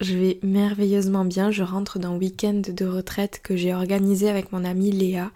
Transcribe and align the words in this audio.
je 0.00 0.16
vais 0.16 0.38
merveilleusement 0.42 1.24
bien. 1.24 1.50
Je 1.50 1.62
rentre 1.62 1.98
d'un 1.98 2.16
week-end 2.16 2.62
de 2.66 2.84
retraite 2.86 3.40
que 3.42 3.56
j'ai 3.56 3.74
organisé 3.74 4.28
avec 4.28 4.52
mon 4.52 4.64
amie 4.64 4.92
Léa. 4.92 5.30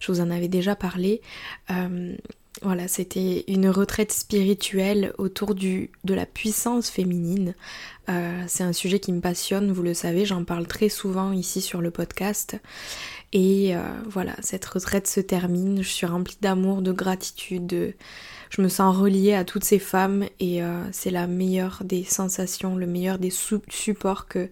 Je 0.00 0.12
vous 0.12 0.20
en 0.20 0.30
avais 0.30 0.48
déjà 0.48 0.76
parlé. 0.76 1.20
Euh, 1.70 2.14
voilà, 2.62 2.86
c'était 2.86 3.44
une 3.48 3.68
retraite 3.68 4.12
spirituelle 4.12 5.12
autour 5.18 5.54
de 5.54 5.88
la 6.04 6.24
puissance 6.24 6.88
féminine. 6.88 7.54
Euh, 8.08 8.42
c'est 8.46 8.62
un 8.62 8.72
sujet 8.72 9.00
qui 9.00 9.12
me 9.12 9.20
passionne, 9.20 9.72
vous 9.72 9.82
le 9.82 9.94
savez, 9.94 10.24
j'en 10.24 10.44
parle 10.44 10.66
très 10.66 10.88
souvent 10.88 11.32
ici 11.32 11.60
sur 11.60 11.80
le 11.80 11.90
podcast. 11.90 12.56
Et 13.32 13.74
euh, 13.74 13.82
voilà, 14.08 14.36
cette 14.40 14.64
retraite 14.64 15.08
se 15.08 15.20
termine. 15.20 15.82
Je 15.82 15.88
suis 15.88 16.06
remplie 16.06 16.36
d'amour, 16.40 16.82
de 16.82 16.92
gratitude, 16.92 17.66
de 17.66 17.94
je 18.54 18.62
me 18.62 18.68
sens 18.68 18.96
reliée 18.96 19.34
à 19.34 19.44
toutes 19.44 19.64
ces 19.64 19.78
femmes 19.78 20.26
et 20.38 20.62
euh, 20.62 20.80
c'est 20.92 21.10
la 21.10 21.26
meilleure 21.26 21.82
des 21.84 22.04
sensations, 22.04 22.76
le 22.76 22.86
meilleur 22.86 23.18
des 23.18 23.32
supports 23.68 24.28
que 24.28 24.48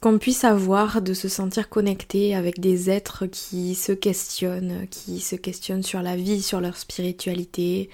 qu'on 0.00 0.18
puisse 0.18 0.44
avoir 0.44 1.02
de 1.02 1.12
se 1.12 1.26
sentir 1.26 1.68
connecté 1.68 2.36
avec 2.36 2.60
des 2.60 2.88
êtres 2.88 3.26
qui 3.26 3.74
se 3.74 3.90
questionnent, 3.90 4.86
qui 4.92 5.18
se 5.18 5.34
questionnent 5.34 5.82
sur 5.82 6.02
la 6.02 6.14
vie, 6.14 6.40
sur 6.40 6.60
leur 6.60 6.76
spiritualité, 6.76 7.90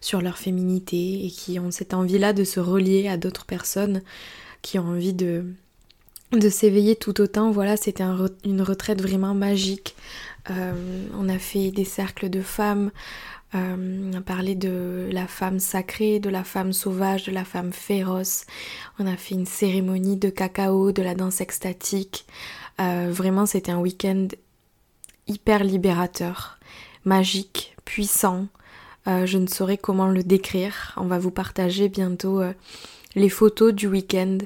sur 0.00 0.20
leur 0.20 0.38
féminité 0.38 1.26
et 1.26 1.30
qui 1.30 1.58
ont 1.58 1.72
cette 1.72 1.94
envie-là 1.94 2.32
de 2.32 2.44
se 2.44 2.60
relier 2.60 3.08
à 3.08 3.16
d'autres 3.16 3.44
personnes 3.44 4.02
qui 4.62 4.78
ont 4.78 4.86
envie 4.86 5.14
de 5.14 5.46
de 6.32 6.48
s'éveiller 6.50 6.94
tout 6.94 7.20
autant. 7.20 7.50
Voilà, 7.50 7.76
c'était 7.76 8.04
une 8.44 8.62
retraite 8.62 9.00
vraiment 9.00 9.34
magique. 9.34 9.96
Euh, 10.50 10.72
on 11.18 11.28
a 11.28 11.38
fait 11.38 11.70
des 11.70 11.84
cercles 11.84 12.30
de 12.30 12.40
femmes, 12.40 12.90
euh, 13.54 14.10
on 14.10 14.16
a 14.16 14.20
parlé 14.20 14.54
de 14.54 15.08
la 15.10 15.26
femme 15.26 15.58
sacrée, 15.58 16.20
de 16.20 16.28
la 16.28 16.44
femme 16.44 16.72
sauvage, 16.72 17.24
de 17.24 17.32
la 17.32 17.44
femme 17.44 17.72
féroce. 17.72 18.44
On 18.98 19.06
a 19.06 19.16
fait 19.16 19.34
une 19.34 19.46
cérémonie 19.46 20.16
de 20.16 20.28
cacao, 20.28 20.92
de 20.92 21.02
la 21.02 21.14
danse 21.14 21.40
extatique. 21.40 22.26
Euh, 22.80 23.08
vraiment, 23.10 23.46
c'était 23.46 23.72
un 23.72 23.78
week-end 23.78 24.28
hyper 25.26 25.64
libérateur, 25.64 26.58
magique, 27.04 27.74
puissant. 27.84 28.48
Euh, 29.06 29.24
je 29.24 29.38
ne 29.38 29.46
saurais 29.46 29.78
comment 29.78 30.08
le 30.08 30.22
décrire. 30.22 30.94
On 30.96 31.06
va 31.06 31.18
vous 31.18 31.30
partager 31.30 31.88
bientôt 31.88 32.42
les 33.14 33.28
photos 33.30 33.72
du 33.72 33.86
week-end 33.86 34.38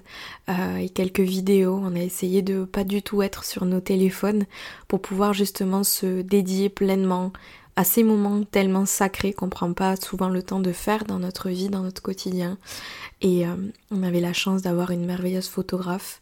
et 0.48 0.88
quelques 0.88 1.20
vidéos. 1.20 1.80
On 1.82 1.96
a 1.96 2.00
essayé 2.00 2.42
de 2.42 2.64
pas 2.64 2.84
du 2.84 3.02
tout 3.02 3.22
être 3.22 3.44
sur 3.44 3.64
nos 3.64 3.80
téléphones 3.80 4.46
pour 4.86 5.02
pouvoir 5.02 5.34
justement 5.34 5.82
se 5.82 6.22
dédier 6.22 6.68
pleinement 6.68 7.32
à 7.76 7.84
ces 7.84 8.02
moments 8.02 8.44
tellement 8.44 8.84
sacrés 8.84 9.32
qu'on 9.32 9.48
prend 9.48 9.72
pas 9.72 9.96
souvent 9.96 10.28
le 10.28 10.42
temps 10.42 10.60
de 10.60 10.72
faire 10.72 11.04
dans 11.04 11.18
notre 11.18 11.48
vie, 11.48 11.68
dans 11.68 11.82
notre 11.82 12.02
quotidien. 12.02 12.58
Et 13.22 13.46
euh, 13.46 13.54
on 13.90 14.02
avait 14.02 14.20
la 14.20 14.32
chance 14.32 14.62
d'avoir 14.62 14.90
une 14.90 15.06
merveilleuse 15.06 15.48
photographe 15.48 16.20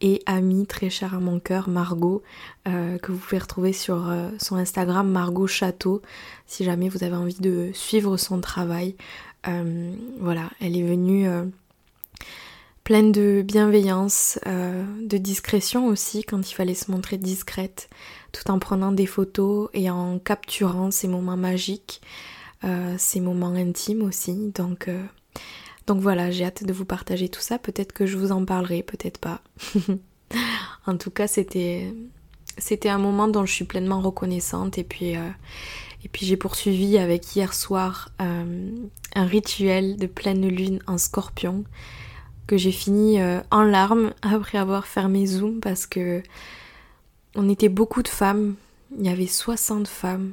et 0.00 0.22
amie 0.26 0.66
très 0.66 0.90
chère 0.90 1.14
à 1.14 1.20
mon 1.20 1.38
cœur, 1.38 1.68
Margot, 1.68 2.22
euh, 2.66 2.98
que 2.98 3.12
vous 3.12 3.18
pouvez 3.18 3.38
retrouver 3.38 3.72
sur 3.72 4.08
euh, 4.08 4.28
son 4.38 4.56
Instagram 4.56 5.08
Margot 5.08 5.46
Château, 5.46 6.02
si 6.46 6.64
jamais 6.64 6.88
vous 6.88 7.04
avez 7.04 7.16
envie 7.16 7.40
de 7.40 7.70
suivre 7.74 8.16
son 8.16 8.40
travail. 8.40 8.96
voilà, 10.20 10.50
elle 10.60 10.76
est 10.76 10.82
venue 10.82 11.26
pleine 12.84 13.12
de 13.12 13.42
bienveillance, 13.42 14.38
de 14.44 15.16
discrétion 15.16 15.86
aussi 15.86 16.22
quand 16.22 16.50
il 16.50 16.54
fallait 16.54 16.74
se 16.74 16.90
montrer 16.90 17.16
discrète 17.16 17.88
tout 18.32 18.50
en 18.50 18.58
prenant 18.58 18.92
des 18.92 19.06
photos 19.06 19.68
et 19.72 19.90
en 19.90 20.18
capturant 20.18 20.90
ces 20.90 21.08
moments 21.08 21.36
magiques, 21.36 22.00
euh, 22.64 22.94
ces 22.98 23.20
moments 23.20 23.54
intimes 23.54 24.02
aussi. 24.02 24.52
Donc, 24.54 24.88
euh, 24.88 25.02
donc 25.86 26.00
voilà, 26.00 26.30
j'ai 26.30 26.44
hâte 26.44 26.64
de 26.64 26.72
vous 26.72 26.84
partager 26.84 27.28
tout 27.28 27.40
ça. 27.40 27.58
Peut-être 27.58 27.92
que 27.92 28.06
je 28.06 28.16
vous 28.16 28.32
en 28.32 28.44
parlerai, 28.44 28.82
peut-être 28.82 29.18
pas. 29.18 29.40
en 30.86 30.96
tout 30.96 31.10
cas, 31.10 31.26
c'était 31.26 31.92
c'était 32.58 32.88
un 32.88 32.98
moment 32.98 33.28
dont 33.28 33.46
je 33.46 33.52
suis 33.52 33.64
pleinement 33.64 34.00
reconnaissante 34.00 34.78
et 34.78 34.84
puis 34.84 35.16
euh, 35.16 35.28
et 36.04 36.08
puis 36.08 36.26
j'ai 36.26 36.36
poursuivi 36.36 36.98
avec 36.98 37.34
hier 37.36 37.54
soir 37.54 38.10
un 38.18 39.24
rituel 39.24 39.96
de 39.96 40.06
pleine 40.06 40.46
lune 40.46 40.80
en 40.86 40.96
scorpion 40.96 41.64
que 42.46 42.56
j'ai 42.56 42.70
fini 42.70 43.18
en 43.50 43.62
larmes 43.62 44.12
après 44.22 44.58
avoir 44.58 44.86
fermé 44.86 45.26
Zoom 45.26 45.58
parce 45.60 45.86
que 45.86 46.22
on 47.38 47.48
était 47.48 47.68
beaucoup 47.68 48.02
de 48.02 48.08
femmes, 48.08 48.56
il 48.98 49.06
y 49.06 49.08
avait 49.08 49.28
60 49.28 49.86
femmes 49.86 50.32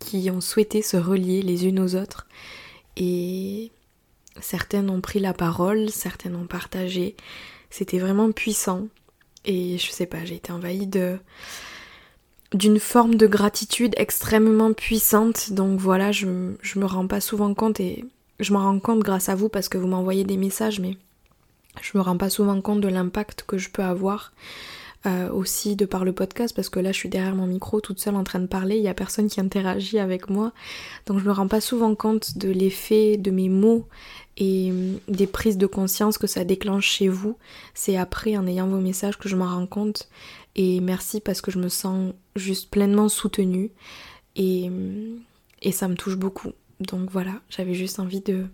qui 0.00 0.28
ont 0.30 0.40
souhaité 0.40 0.82
se 0.82 0.96
relier 0.96 1.42
les 1.42 1.66
unes 1.66 1.78
aux 1.78 1.94
autres 1.94 2.26
et 2.96 3.70
certaines 4.40 4.90
ont 4.90 5.00
pris 5.00 5.20
la 5.20 5.32
parole, 5.32 5.90
certaines 5.90 6.34
ont 6.34 6.46
partagé. 6.46 7.14
C'était 7.70 8.00
vraiment 8.00 8.32
puissant 8.32 8.88
et 9.44 9.78
je 9.78 9.90
sais 9.92 10.06
pas, 10.06 10.24
j'ai 10.24 10.34
été 10.34 10.52
envahie 10.52 10.88
de 10.88 11.18
d'une 12.52 12.78
forme 12.78 13.16
de 13.16 13.26
gratitude 13.26 13.94
extrêmement 13.96 14.72
puissante. 14.72 15.52
Donc 15.52 15.78
voilà, 15.78 16.12
je, 16.12 16.54
je 16.62 16.78
me 16.78 16.84
rends 16.84 17.06
pas 17.06 17.20
souvent 17.20 17.52
compte 17.54 17.78
et 17.78 18.04
je 18.40 18.52
m'en 18.52 18.60
rends 18.60 18.78
compte 18.80 19.00
grâce 19.00 19.28
à 19.28 19.34
vous 19.36 19.48
parce 19.48 19.68
que 19.68 19.78
vous 19.78 19.88
m'envoyez 19.88 20.24
des 20.24 20.36
messages, 20.36 20.80
mais 20.80 20.96
je 21.80 21.96
me 21.96 22.02
rends 22.02 22.16
pas 22.16 22.30
souvent 22.30 22.60
compte 22.60 22.80
de 22.80 22.88
l'impact 22.88 23.44
que 23.46 23.58
je 23.58 23.70
peux 23.70 23.82
avoir 23.82 24.32
euh, 25.06 25.30
aussi 25.30 25.76
de 25.76 25.84
par 25.84 26.04
le 26.04 26.14
podcast 26.14 26.56
parce 26.56 26.70
que 26.70 26.80
là 26.80 26.90
je 26.90 26.96
suis 26.96 27.10
derrière 27.10 27.34
mon 27.34 27.46
micro 27.46 27.82
toute 27.82 28.00
seule 28.00 28.16
en 28.16 28.24
train 28.24 28.40
de 28.40 28.46
parler, 28.46 28.78
il 28.78 28.82
y 28.82 28.88
a 28.88 28.94
personne 28.94 29.28
qui 29.28 29.38
interagit 29.38 29.98
avec 29.98 30.30
moi. 30.30 30.52
Donc 31.04 31.18
je 31.18 31.24
me 31.24 31.32
rends 31.32 31.46
pas 31.46 31.60
souvent 31.60 31.94
compte 31.94 32.38
de 32.38 32.48
l'effet 32.48 33.18
de 33.18 33.30
mes 33.30 33.50
mots 33.50 33.86
et 34.38 34.70
hum, 34.70 34.98
des 35.08 35.26
prises 35.26 35.58
de 35.58 35.66
conscience 35.66 36.16
que 36.16 36.26
ça 36.26 36.44
déclenche 36.44 36.86
chez 36.86 37.08
vous. 37.08 37.36
C'est 37.74 37.98
après 37.98 38.38
en 38.38 38.46
ayant 38.46 38.66
vos 38.66 38.80
messages 38.80 39.18
que 39.18 39.28
je 39.28 39.36
m'en 39.36 39.46
rends 39.46 39.66
compte 39.66 40.08
et 40.56 40.80
merci 40.80 41.20
parce 41.20 41.42
que 41.42 41.50
je 41.50 41.58
me 41.58 41.68
sens 41.68 42.14
juste 42.34 42.70
pleinement 42.70 43.10
soutenue 43.10 43.72
et, 44.36 44.68
hum, 44.68 45.20
et 45.60 45.72
ça 45.72 45.86
me 45.86 45.96
touche 45.96 46.16
beaucoup. 46.16 46.52
Donc 46.80 47.10
voilà, 47.10 47.32
j'avais 47.50 47.74
juste 47.74 47.98
envie 47.98 48.22
de 48.22 48.46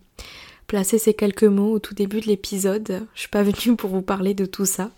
placer 0.67 0.99
ces 0.99 1.15
quelques 1.15 1.45
mots 1.45 1.73
au 1.73 1.79
tout 1.79 1.95
début 1.95 2.21
de 2.21 2.27
l'épisode. 2.27 3.07
Je 3.15 3.21
suis 3.21 3.29
pas 3.29 3.45
venue 3.45 3.77
pour 3.77 3.91
vous 3.91 4.03
parler 4.03 4.35
de 4.35 4.47
tout 4.47 4.67
ça. 4.67 4.91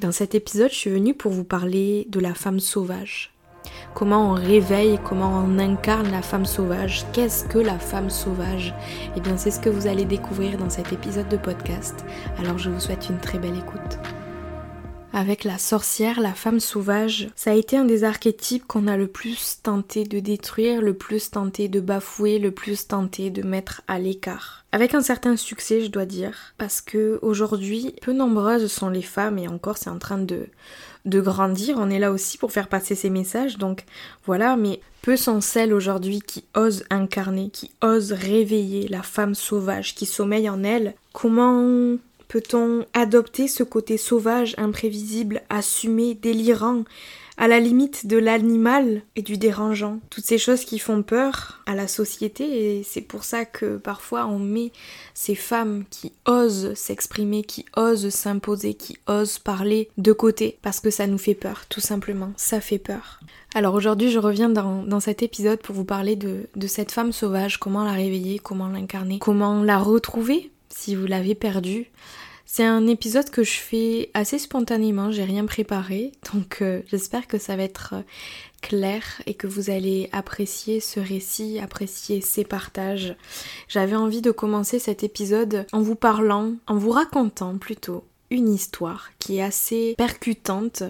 Dans 0.00 0.12
cet 0.12 0.34
épisode, 0.34 0.70
je 0.70 0.76
suis 0.76 0.90
venue 0.90 1.12
pour 1.12 1.30
vous 1.30 1.44
parler 1.44 2.06
de 2.08 2.20
la 2.20 2.32
femme 2.32 2.58
sauvage. 2.58 3.34
Comment 3.92 4.30
on 4.30 4.32
réveille, 4.32 4.98
comment 5.04 5.44
on 5.46 5.58
incarne 5.58 6.10
la 6.10 6.22
femme 6.22 6.46
sauvage, 6.46 7.04
qu'est-ce 7.12 7.44
que 7.44 7.58
la 7.58 7.78
femme 7.78 8.08
sauvage? 8.08 8.72
Eh 9.14 9.20
bien 9.20 9.36
c'est 9.36 9.50
ce 9.50 9.60
que 9.60 9.68
vous 9.68 9.86
allez 9.86 10.06
découvrir 10.06 10.56
dans 10.56 10.70
cet 10.70 10.94
épisode 10.94 11.28
de 11.28 11.36
podcast. 11.36 12.02
Alors 12.38 12.56
je 12.56 12.70
vous 12.70 12.80
souhaite 12.80 13.10
une 13.10 13.18
très 13.18 13.38
belle 13.38 13.58
écoute 13.58 13.98
avec 15.12 15.44
la 15.44 15.58
sorcière, 15.58 16.20
la 16.20 16.34
femme 16.34 16.60
sauvage. 16.60 17.28
Ça 17.36 17.50
a 17.50 17.54
été 17.54 17.76
un 17.76 17.84
des 17.84 18.04
archétypes 18.04 18.66
qu'on 18.66 18.86
a 18.86 18.96
le 18.96 19.06
plus 19.06 19.58
tenté 19.62 20.04
de 20.04 20.20
détruire, 20.20 20.82
le 20.82 20.94
plus 20.94 21.30
tenté 21.30 21.68
de 21.68 21.80
bafouer, 21.80 22.38
le 22.38 22.50
plus 22.50 22.86
tenté 22.86 23.30
de 23.30 23.42
mettre 23.42 23.82
à 23.88 23.98
l'écart. 23.98 24.64
Avec 24.72 24.94
un 24.94 25.02
certain 25.02 25.36
succès, 25.36 25.80
je 25.80 25.88
dois 25.88 26.06
dire, 26.06 26.54
parce 26.58 26.80
que 26.80 27.18
aujourd'hui, 27.22 27.94
peu 28.02 28.12
nombreuses 28.12 28.70
sont 28.70 28.88
les 28.88 29.02
femmes 29.02 29.38
et 29.38 29.48
encore 29.48 29.78
c'est 29.78 29.90
en 29.90 29.98
train 29.98 30.18
de 30.18 30.46
de 31.06 31.20
grandir. 31.20 31.76
On 31.78 31.90
est 31.90 31.98
là 31.98 32.12
aussi 32.12 32.38
pour 32.38 32.52
faire 32.52 32.68
passer 32.68 32.94
ces 32.94 33.10
messages, 33.10 33.58
donc 33.58 33.84
voilà, 34.26 34.56
mais 34.56 34.80
peu 35.02 35.16
sont 35.16 35.40
celles 35.40 35.72
aujourd'hui 35.72 36.20
qui 36.20 36.44
osent 36.54 36.84
incarner, 36.90 37.50
qui 37.50 37.70
osent 37.82 38.12
réveiller 38.12 38.88
la 38.88 39.02
femme 39.02 39.34
sauvage 39.34 39.94
qui 39.94 40.06
sommeille 40.06 40.50
en 40.50 40.62
elle. 40.62 40.94
Comment 41.12 41.96
Peut-on 42.30 42.86
adopter 42.94 43.48
ce 43.48 43.64
côté 43.64 43.96
sauvage, 43.96 44.54
imprévisible, 44.56 45.42
assumé, 45.48 46.14
délirant, 46.14 46.84
à 47.36 47.48
la 47.48 47.58
limite 47.58 48.06
de 48.06 48.18
l'animal 48.18 49.02
et 49.16 49.22
du 49.22 49.36
dérangeant? 49.36 49.98
Toutes 50.10 50.26
ces 50.26 50.38
choses 50.38 50.64
qui 50.64 50.78
font 50.78 51.02
peur 51.02 51.60
à 51.66 51.74
la 51.74 51.88
société 51.88 52.44
et 52.78 52.82
c'est 52.84 53.00
pour 53.00 53.24
ça 53.24 53.44
que 53.44 53.78
parfois 53.78 54.26
on 54.26 54.38
met 54.38 54.70
ces 55.12 55.34
femmes 55.34 55.82
qui 55.90 56.12
osent 56.24 56.72
s'exprimer, 56.74 57.42
qui 57.42 57.64
osent 57.76 58.10
s'imposer, 58.10 58.74
qui 58.74 58.96
osent 59.08 59.40
parler 59.40 59.90
de 59.98 60.12
côté 60.12 60.56
parce 60.62 60.78
que 60.78 60.90
ça 60.90 61.08
nous 61.08 61.18
fait 61.18 61.34
peur, 61.34 61.64
tout 61.68 61.80
simplement. 61.80 62.32
Ça 62.36 62.60
fait 62.60 62.78
peur. 62.78 63.18
Alors 63.56 63.74
aujourd'hui, 63.74 64.12
je 64.12 64.20
reviens 64.20 64.50
dans, 64.50 65.00
cet 65.00 65.24
épisode 65.24 65.58
pour 65.58 65.74
vous 65.74 65.84
parler 65.84 66.14
de, 66.14 66.48
de 66.54 66.66
cette 66.68 66.92
femme 66.92 67.10
sauvage, 67.10 67.58
comment 67.58 67.82
la 67.82 67.90
réveiller, 67.90 68.38
comment 68.38 68.68
l'incarner, 68.68 69.18
comment 69.18 69.64
la 69.64 69.78
retrouver 69.78 70.52
si 70.70 70.94
vous 70.94 71.06
l'avez 71.06 71.34
perdue. 71.34 71.90
C'est 72.52 72.64
un 72.64 72.88
épisode 72.88 73.30
que 73.30 73.44
je 73.44 73.58
fais 73.60 74.10
assez 74.12 74.36
spontanément, 74.36 75.12
j'ai 75.12 75.22
rien 75.22 75.46
préparé, 75.46 76.10
donc 76.32 76.62
euh, 76.62 76.82
j'espère 76.88 77.28
que 77.28 77.38
ça 77.38 77.54
va 77.54 77.62
être 77.62 77.94
euh, 77.94 78.02
clair 78.60 79.04
et 79.26 79.34
que 79.34 79.46
vous 79.46 79.70
allez 79.70 80.08
apprécier 80.10 80.80
ce 80.80 80.98
récit, 80.98 81.60
apprécier 81.60 82.20
ces 82.20 82.42
partages. 82.42 83.14
J'avais 83.68 83.94
envie 83.94 84.20
de 84.20 84.32
commencer 84.32 84.80
cet 84.80 85.04
épisode 85.04 85.64
en 85.70 85.80
vous 85.80 85.94
parlant, 85.94 86.54
en 86.66 86.76
vous 86.76 86.90
racontant 86.90 87.56
plutôt 87.56 88.02
une 88.30 88.52
histoire 88.52 89.10
qui 89.20 89.38
est 89.38 89.42
assez 89.42 89.94
percutante 89.96 90.82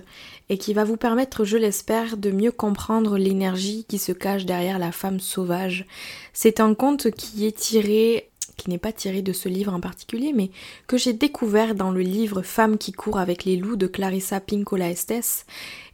et 0.48 0.58
qui 0.58 0.72
va 0.74 0.84
vous 0.84 0.96
permettre, 0.96 1.44
je 1.44 1.56
l'espère, 1.56 2.16
de 2.16 2.30
mieux 2.30 2.52
comprendre 2.52 3.18
l'énergie 3.18 3.84
qui 3.88 3.98
se 3.98 4.12
cache 4.12 4.46
derrière 4.46 4.78
la 4.78 4.92
femme 4.92 5.20
sauvage. 5.20 5.86
C'est 6.32 6.60
un 6.60 6.74
conte 6.74 7.10
qui 7.10 7.46
est 7.46 7.56
tiré 7.56 8.29
qui 8.60 8.68
n'est 8.68 8.78
pas 8.78 8.92
tiré 8.92 9.22
de 9.22 9.32
ce 9.32 9.48
livre 9.48 9.72
en 9.72 9.80
particulier, 9.80 10.32
mais 10.34 10.50
que 10.86 10.98
j'ai 10.98 11.14
découvert 11.14 11.74
dans 11.74 11.90
le 11.90 12.02
livre 12.02 12.42
Femmes 12.42 12.76
qui 12.76 12.92
courent 12.92 13.18
avec 13.18 13.44
les 13.44 13.56
loups 13.56 13.76
de 13.76 13.86
Clarissa 13.86 14.38
Pinkola 14.40 14.90
Estes. 14.90 15.46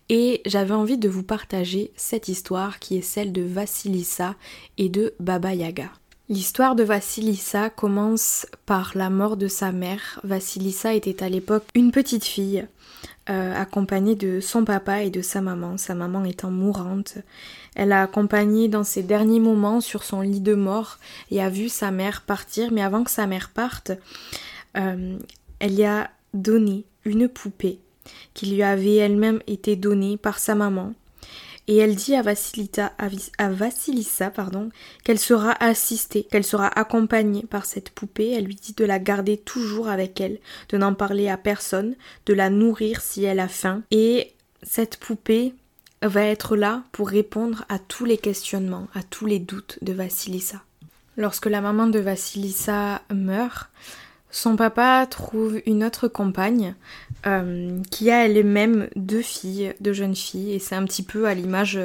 Et 0.09 0.43
j'avais 0.47 0.75
envie 0.75 0.99
de 0.99 1.09
vous 1.09 1.23
partager 1.23 1.93
cette 1.97 2.29
histoire 2.29 2.79
qui 2.79 2.97
est 2.97 3.03
celle 3.03 3.33
de 3.33 3.43
Vasilissa 3.43 4.35
et 4.79 4.89
de 4.89 5.15
Baba 5.21 5.55
Yaga. 5.55 5.91
L'histoire 6.29 6.75
de 6.75 6.83
Vasilissa 6.83 7.71
commence 7.71 8.47
par 8.67 8.93
la 8.97 9.11
mort 9.11 9.37
de 9.37 9.47
sa 9.47 9.71
mère. 9.71 10.21
Vasilissa 10.25 10.95
était 10.95 11.23
à 11.23 11.29
l'époque 11.29 11.65
une 11.75 11.93
petite 11.93 12.25
fille, 12.25 12.67
euh, 13.31 13.55
accompagnée 13.55 14.17
de 14.17 14.41
son 14.41 14.65
papa 14.65 15.03
et 15.03 15.11
de 15.11 15.23
sa 15.23 15.41
maman, 15.41 15.77
sa 15.77 15.95
maman 15.95 16.25
étant 16.25 16.51
mourante. 16.51 17.19
Elle 17.77 17.93
a 17.93 18.03
accompagné 18.03 18.67
dans 18.67 18.83
ses 18.83 19.03
derniers 19.05 19.39
moments 19.39 19.81
sur 19.81 20.03
son 20.03 20.21
lit 20.21 20.41
de 20.41 20.55
mort 20.55 20.99
et 21.31 21.41
a 21.41 21.49
vu 21.49 21.69
sa 21.69 21.93
mère 21.93 22.23
partir, 22.23 22.73
mais 22.73 22.83
avant 22.83 23.05
que 23.05 23.11
sa 23.11 23.27
mère 23.29 23.51
parte, 23.51 23.93
euh, 24.77 25.17
elle 25.61 25.75
y 25.75 25.85
a 25.85 26.11
donné 26.35 26.85
une 27.05 27.29
poupée 27.29 27.79
qui 28.35 28.47
lui 28.47 28.63
avait 28.63 28.97
elle-même 28.97 29.41
été 29.47 29.77
donnée 29.77 30.17
par 30.17 30.39
sa 30.39 30.55
maman 30.55 30.95
et 31.69 31.77
elle 31.79 31.97
dit 31.97 32.15
à, 32.15 32.23
Vasilita, 32.23 32.93
à 33.39 33.49
Vasilissa 33.51 34.31
pardon, 34.31 34.71
qu'elle 35.05 35.19
sera 35.19 35.53
assistée, 35.63 36.25
qu'elle 36.25 36.45
sera 36.45 36.69
accompagnée 36.69 37.45
par 37.49 37.67
cette 37.67 37.91
poupée. 37.91 38.33
Elle 38.33 38.45
lui 38.45 38.55
dit 38.55 38.75
de 38.75 38.85
la 38.85 38.99
garder 38.99 39.37
toujours 39.37 39.89
avec 39.89 40.21
elle, 40.21 40.39
de 40.69 40.77
n'en 40.77 40.95
parler 40.95 41.29
à 41.29 41.37
personne, 41.37 41.97
de 42.27 42.35
la 42.35 42.51
nourrir 42.51 43.01
si 43.01 43.25
elle 43.25 43.41
a 43.41 43.49
faim. 43.49 43.83
Et 43.91 44.33
cette 44.63 44.97
poupée 44.99 45.55
va 46.09 46.25
être 46.25 46.57
là 46.57 46.83
pour 46.93 47.09
répondre 47.09 47.65
à 47.69 47.79
tous 47.79 48.05
les 48.05 48.19
questionnements, 48.19 48.89
à 48.95 49.03
tous 49.03 49.27
les 49.27 49.39
doutes 49.39 49.79
de 49.83 49.93
Vasilissa. 49.93 50.63
Lorsque 51.17 51.47
la 51.47 51.61
maman 51.61 51.87
de 51.87 51.99
Vasilissa 51.99 53.03
meurt, 53.15 53.71
son 54.31 54.57
papa 54.57 55.07
trouve 55.09 55.61
une 55.65 55.83
autre 55.83 56.09
compagne 56.09 56.75
euh, 57.27 57.81
qui 57.91 58.11
a 58.11 58.27
elle-même 58.27 58.89
deux 58.97 59.23
filles, 59.23 59.73
deux 59.81 59.95
jeunes 59.95 60.17
filles, 60.17 60.53
et 60.53 60.59
c'est 60.59 60.75
un 60.75 60.85
petit 60.85 61.03
peu 61.03 61.27
à 61.27 61.35
l'image 61.35 61.79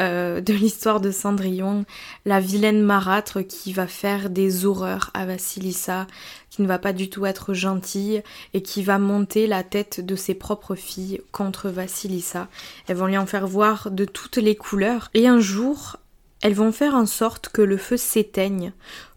euh, 0.00 0.40
de 0.40 0.52
l'histoire 0.52 1.00
de 1.00 1.12
Cendrillon, 1.12 1.84
la 2.24 2.40
vilaine 2.40 2.82
marâtre 2.82 3.42
qui 3.42 3.72
va 3.72 3.86
faire 3.86 4.28
des 4.28 4.66
horreurs 4.66 5.10
à 5.14 5.24
Vasilissa, 5.24 6.08
qui 6.50 6.62
ne 6.62 6.66
va 6.66 6.78
pas 6.80 6.92
du 6.92 7.08
tout 7.08 7.26
être 7.26 7.54
gentille 7.54 8.22
et 8.54 8.62
qui 8.62 8.82
va 8.82 8.98
monter 8.98 9.46
la 9.46 9.62
tête 9.62 10.04
de 10.04 10.16
ses 10.16 10.34
propres 10.34 10.74
filles 10.74 11.20
contre 11.30 11.68
Vasilissa. 11.68 12.48
Elles 12.88 12.96
vont 12.96 13.06
lui 13.06 13.18
en 13.18 13.26
faire 13.26 13.46
voir 13.46 13.92
de 13.92 14.04
toutes 14.04 14.38
les 14.38 14.56
couleurs 14.56 15.10
et 15.14 15.28
un 15.28 15.38
jour, 15.38 15.96
elles 16.42 16.54
vont 16.54 16.72
faire 16.72 16.94
en 16.94 17.06
sorte 17.06 17.48
que 17.50 17.62
le 17.62 17.76
feu 17.76 17.96
s'éteigne 17.96 18.72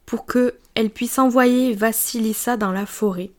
pour 0.06 0.26
que 0.26 0.56
elle 0.76 0.92
puisse 0.92 1.18
envoyer 1.18 1.74
Vasilissa 1.74 2.56
dans 2.56 2.72
la 2.72 2.86
forêt, 2.86 3.32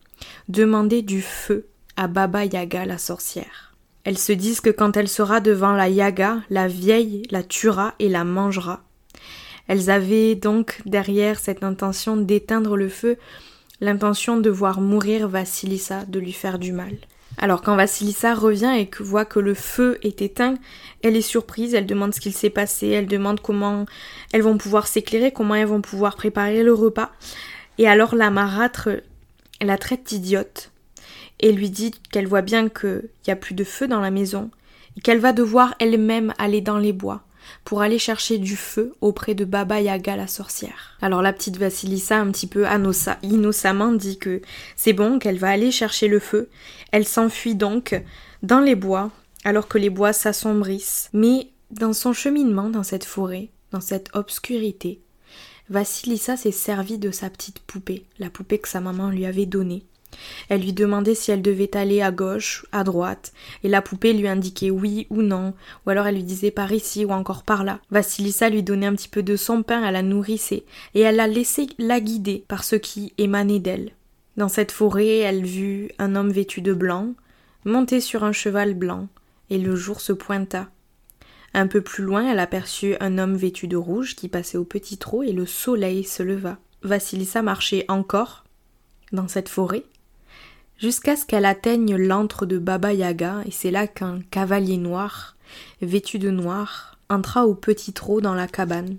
demander 0.49 1.01
du 1.01 1.21
feu 1.21 1.67
à 1.95 2.07
Baba 2.07 2.43
Yaga 2.43 2.85
la 2.85 2.97
sorcière. 2.97 3.68
Elles 4.09 4.17
se 4.17 4.31
disent 4.31 4.59
que 4.59 4.71
quand 4.71 4.97
elle 4.97 5.07
sera 5.07 5.39
devant 5.39 5.73
la 5.73 5.87
Yaga, 5.87 6.39
la 6.49 6.67
vieille 6.67 7.21
la 7.29 7.43
tuera 7.43 7.93
et 7.99 8.09
la 8.09 8.23
mangera. 8.23 8.81
Elles 9.67 9.91
avaient 9.91 10.33
donc 10.33 10.81
derrière 10.87 11.39
cette 11.39 11.63
intention 11.63 12.17
d'éteindre 12.17 12.75
le 12.75 12.89
feu, 12.89 13.17
l'intention 13.81 14.37
de 14.37 14.49
voir 14.49 14.81
mourir 14.81 15.27
Vasilissa, 15.27 16.05
de 16.05 16.17
lui 16.17 16.31
faire 16.31 16.57
du 16.57 16.71
mal. 16.71 16.95
Alors 17.37 17.61
quand 17.61 17.75
Vasilissa 17.75 18.33
revient 18.33 18.73
et 18.79 18.89
voit 18.99 19.25
que 19.25 19.37
le 19.39 19.53
feu 19.53 19.99
est 20.01 20.23
éteint, 20.23 20.55
elle 21.03 21.15
est 21.15 21.21
surprise, 21.21 21.75
elle 21.75 21.85
demande 21.85 22.15
ce 22.15 22.19
qu'il 22.19 22.33
s'est 22.33 22.49
passé, 22.49 22.87
elle 22.87 23.05
demande 23.05 23.41
comment 23.41 23.85
elles 24.33 24.41
vont 24.41 24.57
pouvoir 24.57 24.87
s'éclairer, 24.87 25.31
comment 25.31 25.53
elles 25.53 25.67
vont 25.67 25.81
pouvoir 25.81 26.15
préparer 26.15 26.63
le 26.63 26.73
repas. 26.73 27.11
Et 27.77 27.87
alors 27.87 28.15
la 28.15 28.31
marâtre 28.31 28.89
la 29.61 29.77
traite 29.77 30.07
d'idiote 30.07 30.71
et 31.39 31.51
lui 31.51 31.69
dit 31.69 31.91
qu'elle 32.11 32.27
voit 32.27 32.41
bien 32.41 32.69
qu'il 32.69 33.09
n'y 33.27 33.33
a 33.33 33.35
plus 33.35 33.55
de 33.55 33.63
feu 33.63 33.87
dans 33.87 34.01
la 34.01 34.11
maison 34.11 34.51
et 34.97 35.01
qu'elle 35.01 35.19
va 35.19 35.33
devoir 35.33 35.75
elle-même 35.79 36.33
aller 36.37 36.61
dans 36.61 36.77
les 36.77 36.93
bois 36.93 37.23
pour 37.63 37.81
aller 37.81 37.99
chercher 37.99 38.37
du 38.37 38.55
feu 38.55 38.93
auprès 39.01 39.33
de 39.33 39.45
Baba 39.45 39.81
Yaga 39.81 40.15
la 40.15 40.27
sorcière. 40.27 40.97
Alors 41.01 41.21
la 41.21 41.33
petite 41.33 41.57
Vasilissa, 41.57 42.17
un 42.17 42.31
petit 42.31 42.47
peu 42.47 42.65
innocemment, 43.23 43.91
dit 43.91 44.17
que 44.17 44.41
c'est 44.75 44.93
bon, 44.93 45.19
qu'elle 45.19 45.39
va 45.39 45.49
aller 45.49 45.71
chercher 45.71 46.07
le 46.07 46.19
feu. 46.19 46.49
Elle 46.91 47.05
s'enfuit 47.05 47.55
donc 47.55 48.01
dans 48.43 48.59
les 48.59 48.75
bois, 48.75 49.11
alors 49.43 49.67
que 49.67 49.77
les 49.77 49.89
bois 49.89 50.13
s'assombrissent. 50.13 51.09
Mais 51.13 51.49
dans 51.71 51.93
son 51.93 52.13
cheminement 52.13 52.69
dans 52.69 52.83
cette 52.83 53.05
forêt, 53.05 53.49
dans 53.71 53.81
cette 53.81 54.09
obscurité, 54.13 55.01
Vasilissa 55.69 56.35
s'est 56.35 56.51
servie 56.51 56.97
de 56.97 57.11
sa 57.11 57.29
petite 57.29 57.59
poupée, 57.59 58.05
la 58.17 58.29
poupée 58.29 58.57
que 58.57 58.67
sa 58.67 58.81
maman 58.81 59.09
lui 59.09 59.25
avait 59.25 59.45
donnée. 59.45 59.85
Elle 60.49 60.61
lui 60.61 60.73
demandait 60.73 61.15
si 61.15 61.31
elle 61.31 61.41
devait 61.41 61.75
aller 61.75 62.01
à 62.01 62.11
gauche, 62.11 62.65
à 62.71 62.83
droite, 62.83 63.33
et 63.63 63.69
la 63.69 63.81
poupée 63.81 64.13
lui 64.13 64.27
indiquait 64.27 64.71
oui 64.71 65.07
ou 65.09 65.21
non, 65.21 65.53
ou 65.85 65.89
alors 65.89 66.07
elle 66.07 66.15
lui 66.15 66.23
disait 66.23 66.51
par 66.51 66.71
ici 66.71 67.05
ou 67.05 67.11
encore 67.11 67.43
par 67.43 67.63
là. 67.63 67.79
Vasilissa 67.91 68.49
lui 68.49 68.63
donnait 68.63 68.87
un 68.87 68.95
petit 68.95 69.07
peu 69.07 69.23
de 69.23 69.35
son 69.35 69.63
pain, 69.63 69.83
elle 69.85 69.93
la 69.93 70.01
nourrissait, 70.01 70.63
et 70.95 71.01
elle 71.01 71.17
la 71.17 71.27
laissait 71.27 71.67
la 71.77 71.99
guider 71.99 72.43
par 72.47 72.63
ce 72.63 72.75
qui 72.75 73.13
émanait 73.17 73.59
d'elle. 73.59 73.91
Dans 74.37 74.49
cette 74.49 74.71
forêt, 74.71 75.17
elle 75.17 75.43
vit 75.43 75.89
un 75.99 76.15
homme 76.15 76.31
vêtu 76.31 76.61
de 76.61 76.73
blanc, 76.73 77.13
monté 77.65 77.99
sur 77.99 78.23
un 78.23 78.31
cheval 78.31 78.73
blanc, 78.73 79.07
et 79.49 79.57
le 79.57 79.75
jour 79.75 80.01
se 80.01 80.13
pointa. 80.13 80.69
Un 81.53 81.67
peu 81.67 81.81
plus 81.81 82.03
loin, 82.03 82.31
elle 82.31 82.39
aperçut 82.39 82.95
un 82.99 83.17
homme 83.17 83.35
vêtu 83.35 83.67
de 83.67 83.77
rouge 83.77 84.15
qui 84.15 84.27
passait 84.29 84.57
au 84.57 84.63
petit 84.63 84.97
trot 84.97 85.23
et 85.23 85.31
le 85.31 85.45
soleil 85.45 86.03
se 86.03 86.21
leva. 86.21 86.57
Vasilissa 86.83 87.41
marchait 87.41 87.85
encore 87.87 88.45
dans 89.11 89.27
cette 89.27 89.49
forêt 89.49 89.83
jusqu'à 90.79 91.15
ce 91.15 91.25
qu'elle 91.25 91.45
atteigne 91.45 91.95
l'antre 91.95 92.45
de 92.45 92.57
Baba 92.57 92.93
Yaga, 92.93 93.41
et 93.45 93.51
c'est 93.51 93.71
là 93.71 93.87
qu'un 93.87 94.21
cavalier 94.31 94.77
noir, 94.77 95.35
vêtu 95.81 96.19
de 96.19 96.29
noir, 96.29 96.97
entra 97.09 97.45
au 97.45 97.55
petit 97.55 97.93
trot 97.93 98.21
dans 98.21 98.35
la 98.35 98.47
cabane. 98.47 98.97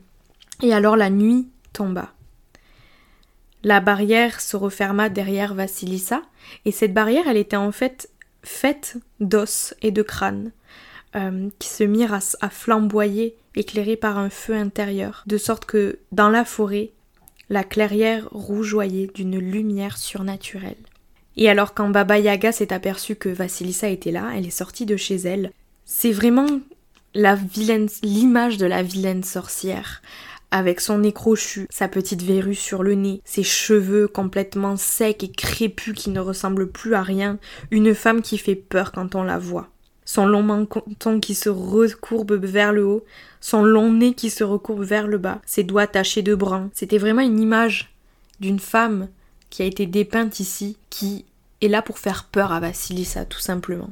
Et 0.63 0.75
alors 0.75 0.97
la 0.97 1.11
nuit 1.11 1.49
tomba. 1.73 2.13
La 3.63 3.81
barrière 3.81 4.41
se 4.41 4.57
referma 4.57 5.09
derrière 5.09 5.55
Vasilissa, 5.55 6.23
et 6.65 6.73
cette 6.73 6.95
barrière, 6.95 7.29
elle 7.29 7.37
était 7.37 7.57
en 7.57 7.73
fait 7.73 8.11
faite 8.43 8.97
d'os 9.21 9.75
et 9.83 9.91
de 9.91 10.03
crâne, 10.03 10.53
euh, 11.17 11.49
qui 11.59 11.69
se 11.69 11.85
mirent 11.85 12.15
à, 12.15 12.21
à 12.41 12.49
flamboyer, 12.49 13.37
éclairés 13.57 13.97
par 13.97 14.17
un 14.17 14.31
feu 14.31 14.55
intérieur, 14.55 15.25
de 15.27 15.37
sorte 15.37 15.65
que, 15.67 15.99
dans 16.13 16.31
la 16.31 16.45
forêt, 16.45 16.93
la 17.51 17.65
clairière 17.65 18.29
rougeoyait 18.31 19.11
d'une 19.13 19.39
lumière 19.39 19.99
surnaturelle. 19.99 20.77
Et 21.37 21.49
alors 21.49 21.75
quand 21.75 21.89
Baba 21.89 22.19
Yaga 22.19 22.53
s'est 22.53 22.73
aperçue 22.73 23.17
que 23.17 23.29
Vasilissa 23.29 23.89
était 23.89 24.11
là, 24.11 24.31
elle 24.35 24.47
est 24.47 24.51
sortie 24.51 24.87
de 24.87 24.97
chez 24.97 25.17
elle. 25.17 25.53
C'est 25.85 26.13
vraiment 26.13 26.61
l'image 27.15 28.57
de 28.59 28.67
la 28.67 28.83
vilaine 28.83 29.25
sorcière, 29.25 30.03
avec 30.51 30.81
son 30.81 30.99
nez 30.99 31.13
crochu, 31.13 31.67
sa 31.71 31.89
petite 31.89 32.23
verrue 32.23 32.55
sur 32.55 32.83
le 32.83 32.95
nez, 32.95 33.21
ses 33.25 33.43
cheveux 33.43 34.09
complètement 34.09 34.77
secs 34.77 35.23
et 35.23 35.31
crépus 35.31 35.95
qui 35.95 36.11
ne 36.11 36.21
ressemblent 36.21 36.71
plus 36.71 36.95
à 36.95 37.03
rien, 37.03 37.39
une 37.71 37.95
femme 37.95 38.23
qui 38.23 38.39
fait 38.39 38.57
peur 38.57 38.93
quand 38.93 39.15
on 39.15 39.23
la 39.23 39.39
voit. 39.39 39.69
Son 40.05 40.27
long 40.27 40.43
menton 40.43 41.21
qui 41.21 41.37
se 41.37 41.49
recourbe 41.49 42.33
vers 42.33 42.73
le 42.73 42.85
haut, 42.85 43.05
son 43.41 43.63
long 43.63 43.93
nez 43.93 44.15
qui 44.15 44.31
se 44.31 44.43
recourbe 44.43 44.83
vers 44.83 45.07
le 45.07 45.19
bas, 45.19 45.41
ses 45.47 45.63
doigts 45.63 45.87
tachés 45.87 46.23
de 46.23 46.35
brun. 46.35 46.71
C'était 46.75 46.99
vraiment 46.99 47.23
une 47.23 47.39
image 47.39 47.95
d'une 48.41 48.59
femme 48.59 49.09
qui 49.51 49.63
a 49.63 49.67
été 49.67 49.87
dépeinte 49.87 50.41
ici, 50.41 50.77
qui 50.89 51.25
est 51.61 51.69
là 51.69 51.83
pour 51.83 51.99
faire 51.99 52.25
peur 52.25 52.53
à 52.53 52.61
Vasilissa, 52.61 53.25
tout 53.25 53.41
simplement. 53.41 53.91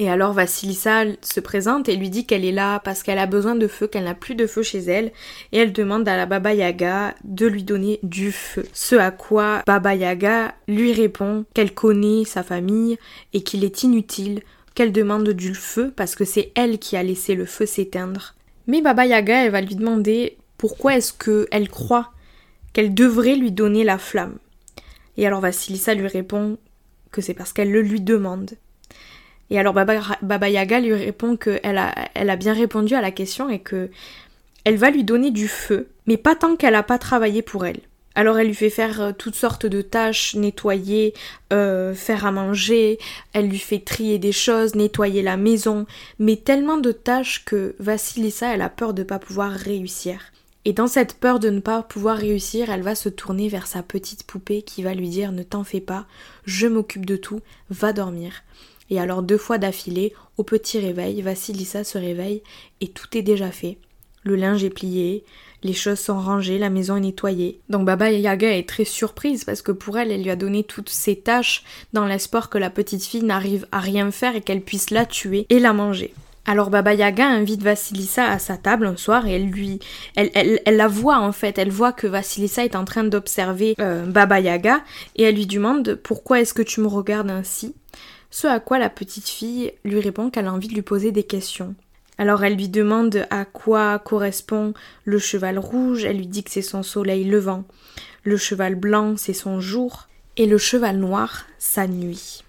Et 0.00 0.08
alors 0.08 0.32
Vassilissa 0.32 1.02
se 1.22 1.40
présente 1.40 1.88
et 1.88 1.96
lui 1.96 2.08
dit 2.08 2.24
qu'elle 2.24 2.44
est 2.44 2.52
là 2.52 2.78
parce 2.78 3.02
qu'elle 3.02 3.18
a 3.18 3.26
besoin 3.26 3.56
de 3.56 3.66
feu, 3.66 3.88
qu'elle 3.88 4.04
n'a 4.04 4.14
plus 4.14 4.36
de 4.36 4.46
feu 4.46 4.62
chez 4.62 4.78
elle, 4.78 5.10
et 5.50 5.58
elle 5.58 5.72
demande 5.72 6.08
à 6.08 6.16
la 6.16 6.24
Baba 6.24 6.54
Yaga 6.54 7.16
de 7.24 7.46
lui 7.46 7.64
donner 7.64 7.98
du 8.04 8.30
feu. 8.30 8.64
Ce 8.72 8.94
à 8.94 9.10
quoi 9.10 9.62
Baba 9.66 9.96
Yaga 9.96 10.54
lui 10.68 10.92
répond 10.92 11.44
qu'elle 11.52 11.74
connaît 11.74 12.24
sa 12.24 12.44
famille 12.44 12.96
et 13.32 13.42
qu'il 13.42 13.64
est 13.64 13.82
inutile 13.82 14.42
qu'elle 14.76 14.92
demande 14.92 15.30
du 15.30 15.56
feu 15.56 15.92
parce 15.96 16.14
que 16.14 16.24
c'est 16.24 16.52
elle 16.54 16.78
qui 16.78 16.96
a 16.96 17.02
laissé 17.02 17.34
le 17.34 17.44
feu 17.44 17.66
s'éteindre. 17.66 18.36
Mais 18.68 18.82
Baba 18.82 19.04
Yaga, 19.04 19.44
elle 19.44 19.50
va 19.50 19.60
lui 19.60 19.74
demander 19.74 20.36
pourquoi 20.58 20.96
est-ce 20.96 21.12
qu'elle 21.12 21.68
croit 21.68 22.12
qu'elle 22.72 22.94
devrait 22.94 23.34
lui 23.34 23.50
donner 23.50 23.82
la 23.82 23.98
flamme. 23.98 24.38
Et 25.18 25.26
alors 25.26 25.40
Vassilissa 25.40 25.92
lui 25.94 26.06
répond 26.06 26.56
que 27.10 27.20
c'est 27.20 27.34
parce 27.34 27.52
qu'elle 27.52 27.72
le 27.72 27.82
lui 27.82 28.00
demande. 28.00 28.52
Et 29.50 29.58
alors 29.58 29.74
Baba, 29.74 30.48
Yaga 30.48 30.80
lui 30.80 30.94
répond 30.94 31.36
qu'elle 31.36 31.78
a, 31.78 31.94
elle 32.14 32.30
a 32.30 32.36
bien 32.36 32.54
répondu 32.54 32.94
à 32.94 33.00
la 33.00 33.10
question 33.10 33.50
et 33.50 33.58
que 33.58 33.90
elle 34.64 34.76
va 34.76 34.90
lui 34.90 35.04
donner 35.04 35.30
du 35.30 35.48
feu, 35.48 35.88
mais 36.06 36.16
pas 36.16 36.36
tant 36.36 36.54
qu'elle 36.54 36.74
n'a 36.74 36.82
pas 36.82 36.98
travaillé 36.98 37.42
pour 37.42 37.66
elle. 37.66 37.80
Alors 38.14 38.38
elle 38.38 38.48
lui 38.48 38.54
fait 38.54 38.70
faire 38.70 39.00
euh, 39.00 39.12
toutes 39.16 39.34
sortes 39.34 39.66
de 39.66 39.80
tâches, 39.80 40.34
nettoyer, 40.34 41.14
euh, 41.52 41.94
faire 41.94 42.26
à 42.26 42.32
manger, 42.32 42.98
elle 43.32 43.48
lui 43.48 43.58
fait 43.58 43.78
trier 43.78 44.18
des 44.18 44.32
choses, 44.32 44.74
nettoyer 44.74 45.22
la 45.22 45.36
maison, 45.36 45.86
mais 46.18 46.36
tellement 46.36 46.78
de 46.78 46.92
tâches 46.92 47.44
que 47.44 47.74
Vassilissa 47.78 48.54
elle 48.54 48.62
a 48.62 48.68
peur 48.68 48.92
de 48.92 49.02
ne 49.02 49.06
pas 49.06 49.18
pouvoir 49.18 49.52
réussir. 49.52 50.20
Et 50.64 50.72
dans 50.72 50.86
cette 50.86 51.14
peur 51.14 51.38
de 51.38 51.50
ne 51.50 51.60
pas 51.60 51.82
pouvoir 51.82 52.18
réussir, 52.18 52.70
elle 52.70 52.82
va 52.82 52.94
se 52.94 53.08
tourner 53.08 53.48
vers 53.48 53.66
sa 53.66 53.82
petite 53.82 54.24
poupée 54.24 54.62
qui 54.62 54.82
va 54.82 54.94
lui 54.94 55.08
dire 55.08 55.32
Ne 55.32 55.42
t'en 55.42 55.64
fais 55.64 55.80
pas, 55.80 56.06
je 56.44 56.66
m'occupe 56.66 57.06
de 57.06 57.16
tout, 57.16 57.40
va 57.70 57.92
dormir. 57.92 58.42
Et 58.90 59.00
alors 59.00 59.22
deux 59.22 59.38
fois 59.38 59.58
d'affilée, 59.58 60.12
au 60.36 60.42
petit 60.42 60.78
réveil, 60.78 61.22
Vassilissa 61.22 61.84
se 61.84 61.98
réveille 61.98 62.42
et 62.80 62.88
tout 62.88 63.16
est 63.16 63.22
déjà 63.22 63.50
fait. 63.50 63.78
Le 64.24 64.36
linge 64.36 64.64
est 64.64 64.70
plié, 64.70 65.24
les 65.62 65.72
choses 65.72 65.98
sont 65.98 66.20
rangées, 66.20 66.58
la 66.58 66.70
maison 66.70 66.96
est 66.96 67.00
nettoyée. 67.00 67.60
Donc 67.68 67.84
Baba 67.84 68.10
Yaga 68.10 68.56
est 68.56 68.68
très 68.68 68.84
surprise 68.84 69.44
parce 69.44 69.62
que 69.62 69.72
pour 69.72 69.98
elle, 69.98 70.12
elle 70.12 70.22
lui 70.22 70.30
a 70.30 70.36
donné 70.36 70.64
toutes 70.64 70.88
ses 70.88 71.16
tâches 71.16 71.64
dans 71.92 72.06
l'espoir 72.06 72.50
que 72.50 72.58
la 72.58 72.70
petite 72.70 73.04
fille 73.04 73.24
n'arrive 73.24 73.66
à 73.72 73.80
rien 73.80 74.10
faire 74.10 74.36
et 74.36 74.40
qu'elle 74.40 74.62
puisse 74.62 74.90
la 74.90 75.06
tuer 75.06 75.46
et 75.48 75.58
la 75.58 75.72
manger. 75.72 76.14
Alors 76.48 76.70
Baba 76.70 76.94
Yaga 76.94 77.28
invite 77.28 77.62
Vassilissa 77.62 78.24
à 78.24 78.38
sa 78.38 78.56
table 78.56 78.86
un 78.86 78.96
soir 78.96 79.26
et 79.26 79.32
elle 79.32 79.50
lui, 79.50 79.80
elle, 80.16 80.30
elle, 80.32 80.76
la 80.78 80.88
voit 80.88 81.18
en 81.18 81.30
fait, 81.30 81.58
elle 81.58 81.70
voit 81.70 81.92
que 81.92 82.06
Vassilissa 82.06 82.64
est 82.64 82.74
en 82.74 82.86
train 82.86 83.04
d'observer 83.04 83.74
euh, 83.80 84.06
Baba 84.06 84.40
Yaga 84.40 84.82
et 85.16 85.24
elle 85.24 85.34
lui 85.34 85.44
demande 85.44 85.96
pourquoi 86.02 86.40
est-ce 86.40 86.54
que 86.54 86.62
tu 86.62 86.80
me 86.80 86.86
regardes 86.86 87.30
ainsi? 87.30 87.74
Ce 88.30 88.46
à 88.46 88.60
quoi 88.60 88.78
la 88.78 88.88
petite 88.88 89.28
fille 89.28 89.74
lui 89.84 90.00
répond 90.00 90.30
qu'elle 90.30 90.46
a 90.46 90.52
envie 90.54 90.68
de 90.68 90.74
lui 90.74 90.80
poser 90.80 91.12
des 91.12 91.22
questions. 91.22 91.74
Alors 92.16 92.42
elle 92.42 92.56
lui 92.56 92.70
demande 92.70 93.26
à 93.28 93.44
quoi 93.44 93.98
correspond 93.98 94.72
le 95.04 95.18
cheval 95.18 95.58
rouge, 95.58 96.06
elle 96.06 96.16
lui 96.16 96.28
dit 96.28 96.44
que 96.44 96.50
c'est 96.50 96.62
son 96.62 96.82
soleil 96.82 97.24
levant, 97.24 97.64
le 98.22 98.38
cheval 98.38 98.74
blanc 98.74 99.18
c'est 99.18 99.34
son 99.34 99.60
jour 99.60 100.08
et 100.38 100.46
le 100.46 100.56
cheval 100.56 100.96
noir 100.96 101.44
sa 101.58 101.86
nuit. 101.86 102.42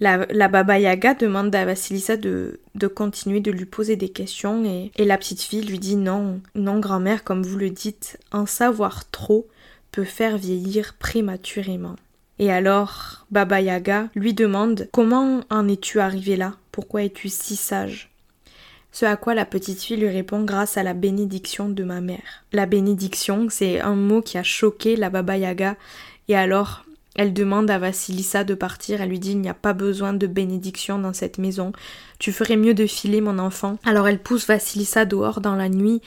La, 0.00 0.48
Baba 0.48 0.78
Yaga 0.78 1.14
demande 1.14 1.54
à 1.54 1.64
Vassilissa 1.64 2.16
de, 2.16 2.60
de, 2.74 2.86
continuer 2.88 3.40
de 3.40 3.50
lui 3.50 3.64
poser 3.64 3.96
des 3.96 4.08
questions 4.08 4.64
et, 4.64 4.90
et 4.96 5.04
la 5.04 5.16
petite 5.16 5.42
fille 5.42 5.62
lui 5.62 5.78
dit 5.78 5.96
non, 5.96 6.40
non 6.54 6.80
grand-mère, 6.80 7.22
comme 7.22 7.42
vous 7.42 7.56
le 7.56 7.70
dites, 7.70 8.18
en 8.32 8.44
savoir 8.44 9.08
trop 9.10 9.46
peut 9.92 10.04
faire 10.04 10.36
vieillir 10.36 10.94
prématurément. 10.98 11.94
Et 12.40 12.50
alors, 12.50 13.26
Baba 13.30 13.60
Yaga 13.60 14.08
lui 14.16 14.34
demande 14.34 14.88
Comment 14.92 15.42
en 15.50 15.68
es-tu 15.68 16.00
arrivé 16.00 16.34
là? 16.36 16.54
Pourquoi 16.72 17.04
es-tu 17.04 17.28
si 17.28 17.54
sage? 17.54 18.10
Ce 18.90 19.04
à 19.04 19.16
quoi 19.16 19.34
la 19.34 19.44
petite 19.44 19.82
fille 19.82 19.96
lui 19.96 20.08
répond 20.08 20.42
grâce 20.42 20.76
à 20.76 20.82
la 20.82 20.94
bénédiction 20.94 21.68
de 21.68 21.84
ma 21.84 22.00
mère. 22.00 22.44
La 22.52 22.66
bénédiction, 22.66 23.46
c'est 23.50 23.80
un 23.80 23.96
mot 23.96 24.22
qui 24.22 24.38
a 24.38 24.42
choqué 24.42 24.96
la 24.96 25.10
Baba 25.10 25.36
Yaga. 25.36 25.76
Et 26.28 26.36
alors, 26.36 26.84
elle 27.14 27.32
demande 27.32 27.70
à 27.70 27.78
Vassilissa 27.78 28.44
de 28.44 28.54
partir, 28.54 29.00
elle 29.00 29.10
lui 29.10 29.18
dit 29.18 29.32
il 29.32 29.40
n'y 29.40 29.48
a 29.48 29.54
pas 29.54 29.72
besoin 29.72 30.12
de 30.12 30.26
bénédiction 30.26 30.98
dans 30.98 31.12
cette 31.12 31.38
maison, 31.38 31.72
tu 32.18 32.32
ferais 32.32 32.56
mieux 32.56 32.74
de 32.74 32.86
filer 32.86 33.20
mon 33.20 33.38
enfant. 33.38 33.78
Alors 33.84 34.08
elle 34.08 34.18
pousse 34.18 34.46
Vassilissa 34.46 35.04
dehors 35.04 35.40
dans 35.40 35.56
la 35.56 35.68
nuit, 35.68 36.00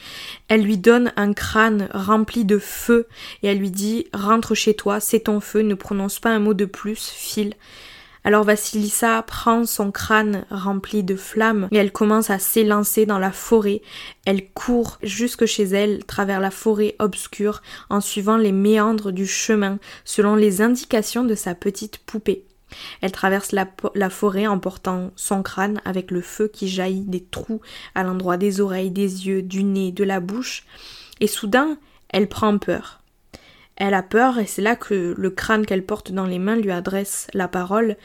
elle 0.48 0.64
lui 0.64 0.78
donne 0.78 1.14
un 1.16 1.34
crâne 1.34 1.90
rempli 1.94 2.46
de 2.46 2.58
feu. 2.58 3.08
Et 3.44 3.48
elle 3.48 3.60
lui 3.60 3.72
dit 3.72 4.08
rentre 4.14 4.56
chez 4.56 4.74
toi, 4.74 5.00
c'est 5.00 5.22
ton 5.22 5.40
feu, 5.40 5.62
ne 5.62 5.76
prononce 5.76 6.20
pas 6.20 6.30
un 6.30 6.40
mot 6.40 6.54
de 6.54 6.66
plus, 6.66 7.00
file. 7.00 7.54
Alors 8.28 8.44
Vassilissa 8.44 9.22
prend 9.22 9.66
son 9.66 9.90
crâne 9.90 10.44
rempli 10.52 11.02
de 11.02 11.16
flammes 11.16 11.70
et 11.72 11.78
elle 11.78 11.94
commence 11.94 12.30
à 12.30 12.40
s'élancer 12.40 13.06
dans 13.06 13.20
la 13.20 13.32
forêt. 13.32 13.82
Elle 14.26 14.50
court 14.50 14.98
jusque 15.02 15.46
chez 15.46 15.64
elle, 15.64 16.04
travers 16.04 16.42
la 16.42 16.52
forêt 16.52 16.98
obscure, 17.00 17.62
en 17.90 18.02
suivant 18.02 18.36
les 18.36 18.52
méandres 18.52 19.14
du 19.14 19.26
chemin, 19.26 19.80
selon 20.04 20.36
les 20.36 20.62
indications 20.62 21.24
de 21.24 21.36
sa 21.36 21.56
petite 21.56 22.00
poupée. 22.00 22.44
Elle 23.00 23.14
traverse 23.14 23.54
la, 23.54 23.66
la, 23.96 24.10
forêt 24.10 24.46
en 24.46 24.60
portant 24.60 25.12
son 25.16 25.42
crâne 25.42 25.80
avec 25.86 26.12
le 26.12 26.20
feu 26.20 26.50
qui 26.50 26.68
jaillit 26.68 27.06
des 27.06 27.24
trous 27.24 27.62
à 27.96 28.04
l'endroit 28.04 28.36
des 28.36 28.60
oreilles, 28.60 28.92
des 28.92 29.26
yeux, 29.26 29.42
du 29.42 29.64
nez, 29.64 29.94
de 29.94 30.04
la 30.04 30.20
bouche, 30.20 30.66
et 31.22 31.28
soudain 31.28 31.78
elle 32.10 32.28
prend 32.28 32.58
peur. 32.58 32.97
Elle 33.78 33.94
a 33.94 34.04
peur 34.04 34.40
et 34.40 34.48
c'est 34.48 34.64
là 34.64 34.76
que 34.76 35.14
le 35.16 35.30
crâne 35.30 35.66
qu'elle 35.66 35.86
porte 35.86 36.12
dans 36.12 36.26
les 36.26 36.40
mains 36.40 36.56
lui 36.56 36.72
adresse 36.72 37.28
la 37.34 37.48
parole 37.48 37.96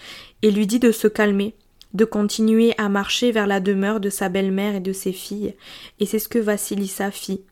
et 0.43 0.51
lui 0.51 0.67
dit 0.67 0.79
de 0.79 0.93
se 0.93 1.09
calmer, 1.09 1.55
de 1.95 2.05
continuer 2.05 2.75
à 2.77 2.91
marcher 2.91 3.33
vers 3.33 3.47
la 3.47 3.59
demeure 3.59 3.99
de 3.99 4.11
sa 4.11 4.29
belle-mère 4.29 4.77
et 4.77 4.81
de 4.81 4.93
ses 4.93 5.13
filles, 5.13 5.55
et 5.99 6.07
c'est 6.07 6.19
ce 6.19 6.29
que 6.29 6.39
Vassilissa 6.39 7.11
fit. 7.11 7.43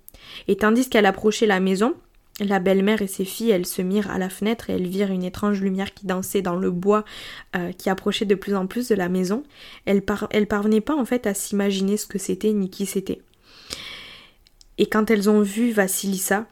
Et 0.48 0.56
tandis 0.56 0.88
qu'elle 0.88 1.06
approchait 1.06 1.46
la 1.46 1.60
maison, 1.60 1.94
la 2.40 2.58
belle-mère 2.58 3.02
et 3.02 3.06
ses 3.06 3.24
filles, 3.24 3.50
elles 3.50 3.66
se 3.66 3.82
mirent 3.82 4.10
à 4.10 4.18
la 4.18 4.28
fenêtre 4.28 4.70
et 4.70 4.74
elles 4.74 4.86
virent 4.86 5.10
une 5.10 5.24
étrange 5.24 5.60
lumière 5.60 5.92
qui 5.92 6.06
dansait 6.06 6.42
dans 6.42 6.56
le 6.56 6.70
bois 6.70 7.04
euh, 7.56 7.72
qui 7.72 7.90
approchait 7.90 8.24
de 8.24 8.34
plus 8.34 8.54
en 8.54 8.66
plus 8.66 8.88
de 8.88 8.94
la 8.94 9.08
maison. 9.08 9.42
Elles, 9.84 10.02
elles 10.30 10.46
parvenaient 10.46 10.80
pas 10.80 10.96
en 10.96 11.04
fait 11.04 11.26
à 11.26 11.34
s'imaginer 11.34 11.96
ce 11.96 12.06
que 12.06 12.18
c'était 12.18 12.52
ni 12.52 12.70
qui 12.70 12.86
c'était. 12.86 13.20
Et 14.78 14.86
quand 14.86 15.10
elles 15.10 15.28
ont 15.28 15.42
vu 15.42 15.72
Vassilissa, 15.72 16.46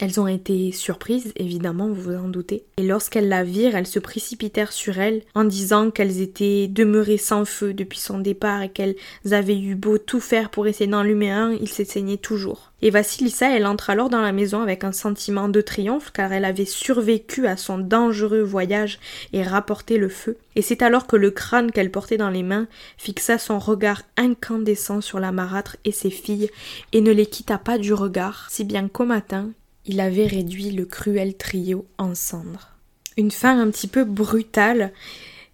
elles 0.00 0.20
ont 0.20 0.28
été 0.28 0.70
surprises, 0.70 1.32
évidemment, 1.36 1.88
vous 1.88 2.12
vous 2.12 2.14
en 2.14 2.28
doutez. 2.28 2.64
Et 2.76 2.82
lorsqu'elles 2.82 3.28
la 3.28 3.42
virent, 3.42 3.74
elles 3.74 3.86
se 3.86 3.98
précipitèrent 3.98 4.72
sur 4.72 4.98
elle 4.98 5.22
en 5.34 5.44
disant 5.44 5.90
qu'elles 5.90 6.20
étaient 6.20 6.68
demeurées 6.68 7.18
sans 7.18 7.44
feu 7.44 7.74
depuis 7.74 7.98
son 7.98 8.18
départ 8.18 8.62
et 8.62 8.68
qu'elles 8.68 8.94
avaient 9.32 9.58
eu 9.58 9.74
beau 9.74 9.98
tout 9.98 10.20
faire 10.20 10.50
pour 10.50 10.68
essayer 10.68 10.88
d'enlumer 10.88 11.30
un, 11.30 11.50
il 11.52 11.68
s'éteignait 11.68 12.16
toujours. 12.16 12.72
Et 12.80 12.90
Vassilissa, 12.90 13.50
elle 13.50 13.66
entre 13.66 13.90
alors 13.90 14.08
dans 14.08 14.20
la 14.20 14.30
maison 14.30 14.62
avec 14.62 14.84
un 14.84 14.92
sentiment 14.92 15.48
de 15.48 15.60
triomphe 15.60 16.12
car 16.12 16.32
elle 16.32 16.44
avait 16.44 16.64
survécu 16.64 17.48
à 17.48 17.56
son 17.56 17.78
dangereux 17.78 18.42
voyage 18.42 19.00
et 19.32 19.42
rapporté 19.42 19.98
le 19.98 20.08
feu. 20.08 20.36
Et 20.54 20.62
c'est 20.62 20.82
alors 20.82 21.08
que 21.08 21.16
le 21.16 21.32
crâne 21.32 21.72
qu'elle 21.72 21.90
portait 21.90 22.16
dans 22.16 22.30
les 22.30 22.44
mains 22.44 22.68
fixa 22.96 23.36
son 23.38 23.58
regard 23.58 24.02
incandescent 24.16 25.00
sur 25.00 25.18
la 25.18 25.32
marâtre 25.32 25.76
et 25.84 25.92
ses 25.92 26.10
filles 26.10 26.50
et 26.92 27.00
ne 27.00 27.10
les 27.10 27.26
quitta 27.26 27.58
pas 27.58 27.78
du 27.78 27.92
regard, 27.92 28.46
si 28.48 28.62
bien 28.62 28.86
qu'au 28.86 29.04
matin, 29.04 29.50
il 29.88 30.00
avait 30.00 30.26
réduit 30.26 30.70
le 30.70 30.84
cruel 30.84 31.36
trio 31.36 31.86
en 31.98 32.14
cendres. 32.14 32.76
Une 33.16 33.32
fin 33.32 33.58
un 33.58 33.70
petit 33.70 33.88
peu 33.88 34.04
brutale, 34.04 34.92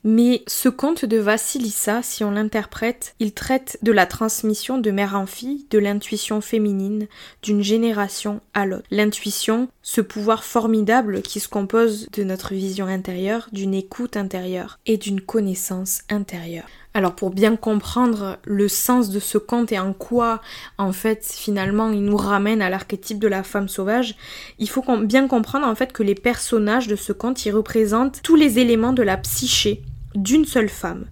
mais 0.03 0.43
ce 0.47 0.69
conte 0.69 1.07
de 1.07 1.17
Vassilissa, 1.17 2.03
si 2.03 2.25
on 2.25 2.31
l'interprète, 2.31 3.15
il 3.21 3.33
traite 3.33 3.79
de 3.81 3.91
la 3.91 4.05
transmission 4.05 4.77
de 4.77 4.91
mère 4.91 5.17
en 5.17 5.25
fille, 5.25 5.67
de 5.71 5.79
l'intuition 5.79 6.43
féminine, 6.43 7.07
d'une 7.43 7.63
génération 7.63 8.43
à 8.53 8.67
l'autre. 8.67 8.85
L'intuition, 8.91 9.69
ce 9.87 10.01
pouvoir 10.01 10.45
formidable 10.45 11.21
qui 11.21 11.41
se 11.41 11.49
compose 11.49 12.09
de 12.11 12.25
notre 12.25 12.55
vision 12.55 12.87
intérieure, 12.87 13.49
d'une 13.53 13.75
écoute 13.75 14.17
intérieure 14.17 14.79
et 14.87 14.97
d'une 14.97 15.21
connaissance 15.21 16.01
intérieure. 16.09 16.65
Alors 16.95 17.15
pour 17.15 17.31
bien 17.31 17.55
comprendre 17.55 18.39
le 18.45 18.67
sens 18.67 19.11
de 19.11 19.21
ce 19.21 19.37
conte 19.37 19.73
et 19.73 19.79
en 19.79 19.93
quoi 19.93 20.41
en 20.79 20.93
fait 20.93 21.27
finalement 21.31 21.91
il 21.91 22.03
nous 22.03 22.17
ramène 22.17 22.63
à 22.63 22.71
l'archétype 22.71 23.19
de 23.19 23.29
la 23.29 23.43
femme 23.43 23.69
sauvage, 23.69 24.17
il 24.59 24.71
faut 24.71 24.83
bien 25.05 25.29
comprendre 25.29 25.67
en 25.67 25.75
fait 25.75 25.93
que 25.93 26.03
les 26.03 26.15
personnages 26.15 26.89
de 26.89 26.97
ce 26.97 27.13
conte 27.13 27.45
ils 27.45 27.53
représentent 27.53 28.23
tous 28.23 28.37
les 28.37 28.59
éléments 28.59 28.95
de 28.95 29.03
la 29.03 29.19
psyché 29.19 29.83
d'une 30.15 30.47
seule 30.47 30.71
femme. 30.71 31.05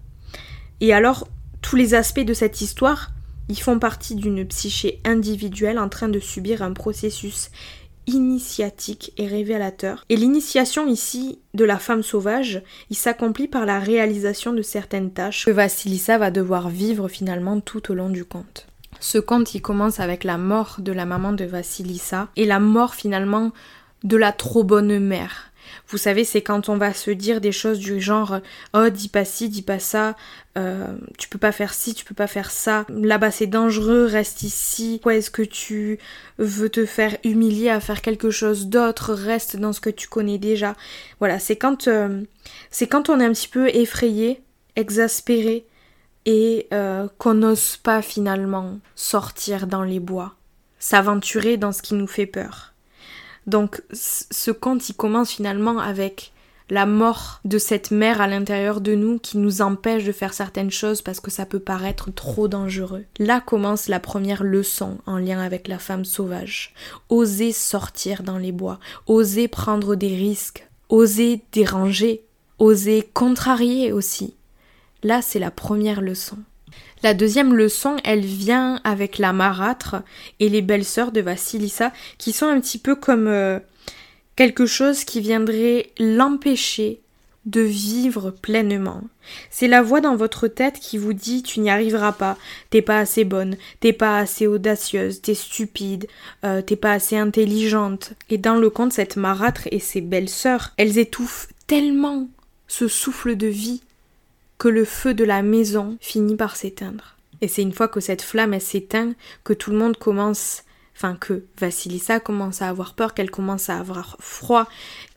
Et 0.81 0.93
alors 0.93 1.27
tous 1.61 1.75
les 1.75 1.93
aspects 1.93 2.21
de 2.21 2.33
cette 2.33 2.61
histoire, 2.61 3.11
ils 3.49 3.59
font 3.59 3.77
partie 3.77 4.15
d'une 4.15 4.47
psyché 4.47 4.99
individuelle 5.05 5.77
en 5.77 5.89
train 5.89 6.09
de 6.09 6.19
subir 6.19 6.63
un 6.63 6.73
processus 6.73 7.51
initiatique 8.07 9.13
et 9.17 9.27
révélateur. 9.27 10.05
Et 10.09 10.15
l'initiation 10.15 10.87
ici 10.87 11.39
de 11.53 11.65
la 11.65 11.77
femme 11.77 12.03
sauvage, 12.03 12.61
il 12.89 12.95
s'accomplit 12.95 13.47
par 13.47 13.65
la 13.65 13.79
réalisation 13.79 14.53
de 14.53 14.61
certaines 14.61 15.11
tâches 15.11 15.45
que 15.45 15.51
Vassilissa 15.51 16.17
va 16.17 16.31
devoir 16.31 16.69
vivre 16.69 17.07
finalement 17.07 17.59
tout 17.59 17.91
au 17.91 17.93
long 17.93 18.09
du 18.09 18.25
conte. 18.25 18.67
Ce 18.99 19.17
conte, 19.17 19.53
il 19.55 19.61
commence 19.61 19.99
avec 19.99 20.23
la 20.23 20.37
mort 20.37 20.77
de 20.79 20.91
la 20.91 21.05
maman 21.05 21.33
de 21.33 21.45
Vassilissa 21.45 22.29
et 22.35 22.45
la 22.45 22.59
mort 22.59 22.95
finalement 22.95 23.51
de 24.03 24.17
la 24.17 24.31
trop 24.31 24.63
bonne 24.63 24.99
mère. 24.99 25.51
Vous 25.87 25.97
savez, 25.97 26.23
c'est 26.23 26.41
quand 26.41 26.69
on 26.69 26.77
va 26.77 26.93
se 26.93 27.11
dire 27.11 27.41
des 27.41 27.51
choses 27.51 27.79
du 27.79 27.99
genre 27.99 28.39
Oh, 28.73 28.89
dis 28.89 29.09
pas 29.09 29.25
ci, 29.25 29.49
dis 29.49 29.61
pas 29.61 29.79
ça, 29.79 30.15
euh, 30.57 30.95
tu 31.17 31.29
peux 31.29 31.39
pas 31.39 31.51
faire 31.51 31.73
ci, 31.73 31.93
tu 31.93 32.05
peux 32.05 32.13
pas 32.13 32.27
faire 32.27 32.51
ça, 32.51 32.85
là-bas 32.89 33.31
c'est 33.31 33.47
dangereux, 33.47 34.05
reste 34.05 34.43
ici, 34.43 34.93
pourquoi 34.95 35.15
est-ce 35.15 35.31
que 35.31 35.41
tu 35.41 35.97
veux 36.37 36.69
te 36.69 36.85
faire 36.85 37.17
humilier 37.23 37.69
à 37.69 37.79
faire 37.79 38.01
quelque 38.01 38.29
chose 38.29 38.67
d'autre, 38.67 39.13
reste 39.13 39.57
dans 39.57 39.73
ce 39.73 39.81
que 39.81 39.89
tu 39.89 40.07
connais 40.07 40.37
déjà. 40.37 40.75
Voilà, 41.19 41.39
c'est 41.39 41.55
quand, 41.55 41.87
euh, 41.87 42.21
c'est 42.69 42.87
quand 42.87 43.09
on 43.09 43.19
est 43.19 43.25
un 43.25 43.33
petit 43.33 43.47
peu 43.47 43.69
effrayé, 43.69 44.41
exaspéré, 44.75 45.65
et 46.25 46.67
euh, 46.73 47.07
qu'on 47.17 47.33
n'ose 47.33 47.77
pas 47.77 48.01
finalement 48.01 48.79
sortir 48.95 49.67
dans 49.67 49.83
les 49.83 49.99
bois, 49.99 50.35
s'aventurer 50.79 51.57
dans 51.57 51.71
ce 51.71 51.81
qui 51.81 51.95
nous 51.95 52.07
fait 52.07 52.25
peur. 52.25 52.72
Donc 53.47 53.81
ce 53.91 54.51
conte, 54.51 54.89
il 54.89 54.95
commence 54.95 55.31
finalement 55.31 55.79
avec 55.79 56.31
la 56.69 56.85
mort 56.85 57.39
de 57.45 57.57
cette 57.57 57.91
mère 57.91 58.21
à 58.21 58.27
l'intérieur 58.27 58.81
de 58.81 58.95
nous 58.95 59.19
qui 59.19 59.37
nous 59.37 59.61
empêche 59.61 60.05
de 60.05 60.11
faire 60.11 60.33
certaines 60.33 60.71
choses 60.71 61.01
parce 61.01 61.19
que 61.19 61.29
ça 61.29 61.45
peut 61.45 61.59
paraître 61.59 62.09
trop 62.11 62.47
dangereux. 62.47 63.05
Là 63.19 63.41
commence 63.41 63.87
la 63.87 63.99
première 63.99 64.43
leçon 64.43 64.97
en 65.05 65.17
lien 65.17 65.39
avec 65.39 65.67
la 65.67 65.77
femme 65.77 66.05
sauvage. 66.05 66.73
Oser 67.09 67.51
sortir 67.51 68.23
dans 68.23 68.37
les 68.37 68.51
bois, 68.51 68.79
oser 69.07 69.47
prendre 69.47 69.95
des 69.95 70.15
risques, 70.15 70.67
oser 70.89 71.41
déranger, 71.51 72.23
oser 72.59 73.09
contrarier 73.13 73.91
aussi. 73.91 74.35
Là, 75.03 75.21
c'est 75.21 75.39
la 75.39 75.51
première 75.51 76.01
leçon. 76.01 76.37
La 77.03 77.13
deuxième 77.13 77.53
leçon, 77.53 77.97
elle 78.05 78.25
vient 78.25 78.79
avec 78.85 79.17
la 79.17 79.33
marâtre 79.33 79.97
et 80.39 80.47
les 80.47 80.61
belles-sœurs 80.61 81.11
de 81.11 81.19
Vassilissa, 81.19 81.91
qui 82.17 82.31
sont 82.31 82.45
un 82.45 82.61
petit 82.61 82.77
peu 82.77 82.95
comme 82.95 83.27
euh, 83.27 83.59
quelque 84.37 84.65
chose 84.65 85.03
qui 85.03 85.19
viendrait 85.19 85.91
l'empêcher 85.99 87.01
de 87.45 87.59
vivre 87.59 88.31
pleinement. 88.31 89.01
C'est 89.49 89.67
la 89.67 89.81
voix 89.81 89.99
dans 89.99 90.15
votre 90.15 90.47
tête 90.47 90.79
qui 90.79 90.97
vous 90.97 91.11
dit 91.11 91.43
tu 91.43 91.59
n'y 91.59 91.69
arriveras 91.69 92.13
pas, 92.13 92.37
t'es 92.69 92.81
pas 92.81 92.99
assez 92.99 93.25
bonne, 93.25 93.57
t'es 93.81 93.91
pas 93.91 94.17
assez 94.17 94.47
audacieuse, 94.47 95.21
t'es 95.21 95.33
stupide, 95.33 96.07
euh, 96.45 96.61
t'es 96.61 96.77
pas 96.77 96.93
assez 96.93 97.17
intelligente. 97.17 98.13
Et 98.29 98.37
dans 98.37 98.55
le 98.55 98.69
conte, 98.69 98.93
cette 98.93 99.17
marâtre 99.17 99.67
et 99.71 99.79
ses 99.79 99.99
belles-sœurs, 99.99 100.71
elles 100.77 100.97
étouffent 100.97 101.49
tellement 101.67 102.29
ce 102.69 102.87
souffle 102.87 103.35
de 103.35 103.47
vie 103.47 103.81
que 104.63 104.69
le 104.69 104.85
feu 104.85 105.13
de 105.13 105.25
la 105.25 105.41
maison 105.41 105.97
finit 105.99 106.37
par 106.37 106.55
s'éteindre. 106.55 107.17
Et 107.41 107.49
c'est 107.49 107.63
une 107.63 107.73
fois 107.73 107.89
que 107.89 107.99
cette 107.99 108.21
flamme 108.21 108.57
s'éteint 108.61 109.11
que 109.43 109.51
tout 109.51 109.71
le 109.71 109.77
monde 109.77 109.97
commence, 109.97 110.63
enfin 110.95 111.17
que 111.19 111.43
Vassilissa 111.59 112.21
commence 112.21 112.61
à 112.61 112.69
avoir 112.69 112.93
peur, 112.93 113.13
qu'elle 113.13 113.29
commence 113.29 113.69
à 113.69 113.77
avoir 113.77 114.15
froid, 114.21 114.69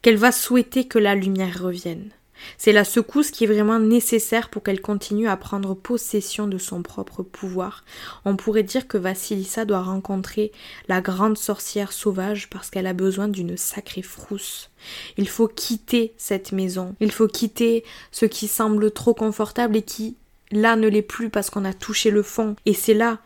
qu'elle 0.03 0.17
va 0.17 0.33
souhaiter 0.33 0.89
que 0.89 0.99
la 0.99 1.15
lumière 1.15 1.63
revienne. 1.63 2.11
C'est 2.59 2.73
la 2.73 2.85
secousse 2.85 3.31
qui 3.31 3.45
est 3.45 3.49
vraiment 3.49 3.79
nécessaire 3.79 4.49
pour 4.49 4.63
qu'elle 4.63 4.81
continue 4.81 5.29
à 5.29 5.37
prendre 5.37 5.75
possession 5.75 6.47
de 6.47 6.59
son 6.59 6.83
propre 6.83 7.23
pouvoir. 7.23 7.85
On 8.25 8.37
pourrait 8.37 8.63
dire 8.63 8.89
que 8.89 8.99
Vassilissa 8.99 9.65
doit 9.65 9.83
rencontrer 9.83 10.53
la 10.89 11.01
grande 11.01 11.39
sorcière 11.39 11.93
sauvage 11.93 12.49
parce 12.51 12.71
qu'elle 12.71 12.87
a 12.87 12.93
besoin 12.93 13.29
d'une 13.29 13.57
sacrée 13.57 14.03
frousse. 14.03 14.71
Il 15.17 15.29
faut 15.29 15.49
quitter 15.49 16.15
cette 16.17 16.53
maison, 16.53 16.95
il 17.01 17.13
faut 17.13 17.29
quitter 17.29 17.85
ce 18.13 18.27
qui 18.27 18.49
semble 18.49 18.91
trop 18.91 19.15
confortable 19.15 19.77
et 19.77 19.83
qui, 19.83 20.17
là, 20.51 20.77
ne 20.77 20.89
l'est 20.89 21.03
plus 21.03 21.31
parce 21.31 21.51
qu'on 21.51 21.65
a 21.65 21.73
touché 21.73 22.11
le 22.11 22.23
fond. 22.23 22.57
Et 22.67 22.75
c'est 22.75 22.95
là 22.95 23.19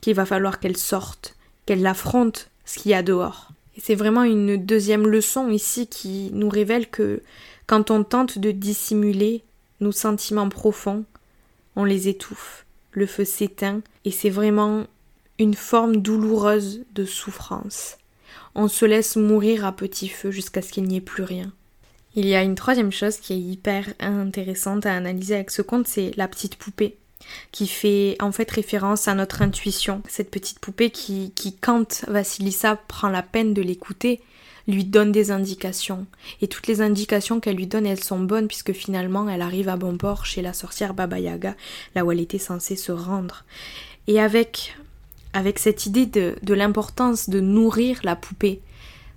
qu'il 0.00 0.14
va 0.14 0.26
falloir 0.26 0.60
qu'elle 0.60 0.76
sorte, 0.76 1.36
qu'elle 1.66 1.86
affronte 1.86 2.50
ce 2.64 2.78
qu'il 2.78 2.90
y 2.90 2.94
a 2.94 3.02
dehors. 3.02 3.48
Et 3.76 3.80
c'est 3.80 3.94
vraiment 3.94 4.24
une 4.24 4.56
deuxième 4.56 5.06
leçon 5.06 5.48
ici 5.48 5.86
qui 5.86 6.30
nous 6.34 6.48
révèle 6.48 6.90
que 6.90 7.22
quand 7.66 7.90
on 7.90 8.04
tente 8.04 8.38
de 8.38 8.50
dissimuler 8.50 9.44
nos 9.80 9.92
sentiments 9.92 10.48
profonds, 10.48 11.04
on 11.76 11.84
les 11.84 12.08
étouffe, 12.08 12.66
le 12.92 13.06
feu 13.06 13.24
s'éteint, 13.24 13.82
et 14.04 14.10
c'est 14.10 14.30
vraiment 14.30 14.86
une 15.38 15.54
forme 15.54 15.96
douloureuse 15.96 16.84
de 16.94 17.04
souffrance. 17.04 17.96
On 18.54 18.68
se 18.68 18.84
laisse 18.84 19.16
mourir 19.16 19.64
à 19.64 19.72
petit 19.72 20.08
feu 20.08 20.30
jusqu'à 20.30 20.62
ce 20.62 20.72
qu'il 20.72 20.84
n'y 20.84 20.96
ait 20.96 21.00
plus 21.00 21.22
rien. 21.22 21.52
Il 22.14 22.26
y 22.26 22.34
a 22.34 22.42
une 22.42 22.54
troisième 22.54 22.92
chose 22.92 23.16
qui 23.16 23.32
est 23.32 23.40
hyper 23.40 23.86
intéressante 23.98 24.84
à 24.84 24.94
analyser 24.94 25.34
avec 25.34 25.50
ce 25.50 25.62
conte, 25.62 25.88
c'est 25.88 26.10
la 26.16 26.28
petite 26.28 26.56
poupée 26.56 26.98
qui 27.52 27.66
fait 27.66 28.16
en 28.20 28.32
fait 28.32 28.50
référence 28.50 29.08
à 29.08 29.14
notre 29.14 29.42
intuition. 29.42 30.02
Cette 30.08 30.30
petite 30.30 30.58
poupée 30.58 30.90
qui, 30.90 31.32
qui 31.34 31.56
quand 31.56 32.04
Vassilissa 32.08 32.76
prend 32.76 33.08
la 33.08 33.22
peine 33.22 33.54
de 33.54 33.62
l'écouter, 33.62 34.20
lui 34.72 34.84
donne 34.84 35.12
des 35.12 35.30
indications. 35.30 36.06
Et 36.40 36.48
toutes 36.48 36.66
les 36.66 36.80
indications 36.80 37.40
qu'elle 37.40 37.56
lui 37.56 37.66
donne, 37.66 37.86
elles 37.86 38.02
sont 38.02 38.20
bonnes 38.20 38.48
puisque 38.48 38.72
finalement 38.72 39.28
elle 39.28 39.42
arrive 39.42 39.68
à 39.68 39.76
bon 39.76 39.96
port 39.96 40.26
chez 40.26 40.42
la 40.42 40.52
sorcière 40.52 40.94
Baba 40.94 41.18
Yaga, 41.18 41.54
là 41.94 42.04
où 42.04 42.12
elle 42.12 42.20
était 42.20 42.38
censée 42.38 42.76
se 42.76 42.92
rendre. 42.92 43.44
Et 44.06 44.20
avec, 44.20 44.76
avec 45.32 45.58
cette 45.58 45.86
idée 45.86 46.06
de, 46.06 46.36
de 46.42 46.54
l'importance 46.54 47.28
de 47.28 47.40
nourrir 47.40 48.00
la 48.02 48.16
poupée, 48.16 48.60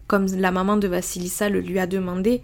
comme 0.07 0.27
la 0.27 0.51
maman 0.51 0.77
de 0.77 0.87
Vassilissa 0.87 1.49
le 1.49 1.61
lui 1.61 1.79
a 1.79 1.87
demandé, 1.87 2.41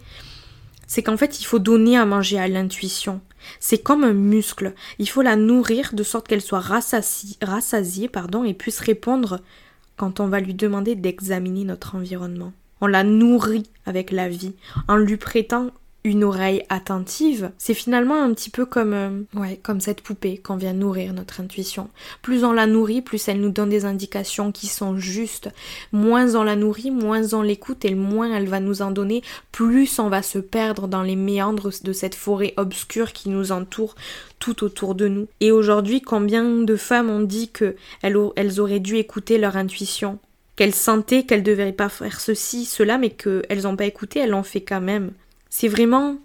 c'est 0.86 1.02
qu'en 1.02 1.16
fait 1.16 1.40
il 1.40 1.44
faut 1.44 1.58
donner 1.58 1.96
à 1.96 2.04
manger 2.04 2.38
à 2.38 2.48
l'intuition. 2.48 3.20
C'est 3.60 3.78
comme 3.78 4.04
un 4.04 4.12
muscle. 4.12 4.74
Il 4.98 5.08
faut 5.08 5.22
la 5.22 5.36
nourrir 5.36 5.90
de 5.94 6.02
sorte 6.02 6.28
qu'elle 6.28 6.42
soit 6.42 6.60
rassasiée, 6.60 7.36
rassasiée 7.42 8.08
pardon, 8.08 8.44
et 8.44 8.54
puisse 8.54 8.78
répondre 8.78 9.40
quand 9.96 10.20
on 10.20 10.28
va 10.28 10.40
lui 10.40 10.54
demander 10.54 10.94
d'examiner 10.94 11.64
notre 11.64 11.94
environnement 11.94 12.52
on 12.82 12.88
la 12.88 13.04
nourrit 13.04 13.70
avec 13.86 14.10
la 14.10 14.28
vie, 14.28 14.52
en 14.88 14.96
lui 14.96 15.16
prêtant 15.16 15.70
une 16.04 16.24
oreille 16.24 16.64
attentive, 16.68 17.52
c'est 17.58 17.74
finalement 17.74 18.20
un 18.20 18.34
petit 18.34 18.50
peu 18.50 18.66
comme 18.66 18.92
euh, 18.92 19.22
ouais, 19.34 19.60
comme 19.62 19.80
cette 19.80 20.00
poupée 20.00 20.36
qu'on 20.36 20.56
vient 20.56 20.72
nourrir 20.72 21.12
notre 21.12 21.40
intuition. 21.40 21.90
Plus 22.22 22.42
on 22.42 22.52
la 22.52 22.66
nourrit, 22.66 23.02
plus 23.02 23.28
elle 23.28 23.40
nous 23.40 23.52
donne 23.52 23.68
des 23.68 23.84
indications 23.84 24.50
qui 24.50 24.66
sont 24.66 24.96
justes. 24.96 25.50
Moins 25.92 26.34
on 26.34 26.42
la 26.42 26.56
nourrit, 26.56 26.90
moins 26.90 27.32
on 27.34 27.42
l'écoute 27.42 27.84
et 27.84 27.94
moins 27.94 28.34
elle 28.34 28.48
va 28.48 28.58
nous 28.58 28.82
en 28.82 28.90
donner, 28.90 29.22
plus 29.52 30.00
on 30.00 30.08
va 30.08 30.22
se 30.22 30.40
perdre 30.40 30.88
dans 30.88 31.02
les 31.02 31.16
méandres 31.16 31.70
de 31.84 31.92
cette 31.92 32.16
forêt 32.16 32.52
obscure 32.56 33.12
qui 33.12 33.28
nous 33.28 33.52
entoure 33.52 33.94
tout 34.40 34.64
autour 34.64 34.96
de 34.96 35.06
nous. 35.06 35.28
Et 35.38 35.52
aujourd'hui, 35.52 36.00
combien 36.00 36.44
de 36.44 36.76
femmes 36.76 37.10
ont 37.10 37.22
dit 37.22 37.50
que 37.50 37.76
elles 38.02 38.60
auraient 38.60 38.80
dû 38.80 38.96
écouter 38.96 39.38
leur 39.38 39.56
intuition? 39.56 40.18
Qu'elles 40.62 40.76
sentaient 40.76 41.24
qu'elles 41.24 41.40
ne 41.40 41.46
devraient 41.46 41.72
pas 41.72 41.88
faire 41.88 42.20
ceci, 42.20 42.66
cela, 42.66 42.96
mais 42.96 43.10
qu'elles 43.10 43.62
n'ont 43.64 43.74
pas 43.74 43.86
écouté, 43.86 44.20
elles 44.20 44.30
l'ont 44.30 44.44
fait 44.44 44.60
quand 44.60 44.80
même. 44.80 45.10
C'est 45.50 45.66
vraiment 45.66 46.18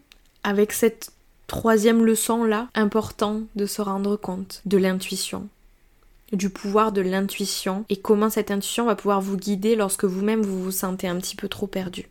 avec 0.43 0.73
cette 0.73 1.09
troisième 1.47 2.05
leçon-là 2.05 2.67
important 2.75 3.41
de 3.55 3.65
se 3.65 3.81
rendre 3.81 4.15
compte 4.15 4.61
de 4.67 4.77
l'intuition, 4.77 5.47
du 6.33 6.51
pouvoir 6.51 6.91
de 6.91 7.01
l'intuition 7.01 7.83
et 7.89 7.95
comment 7.95 8.29
cette 8.29 8.51
intuition 8.51 8.85
va 8.85 8.93
pouvoir 8.93 9.21
vous 9.21 9.37
guider 9.37 9.75
lorsque 9.75 10.05
vous-même 10.05 10.43
vous 10.43 10.61
vous 10.65 10.71
sentez 10.71 11.07
un 11.07 11.15
petit 11.15 11.35
peu 11.35 11.47
trop 11.47 11.65
perdu. 11.65 12.07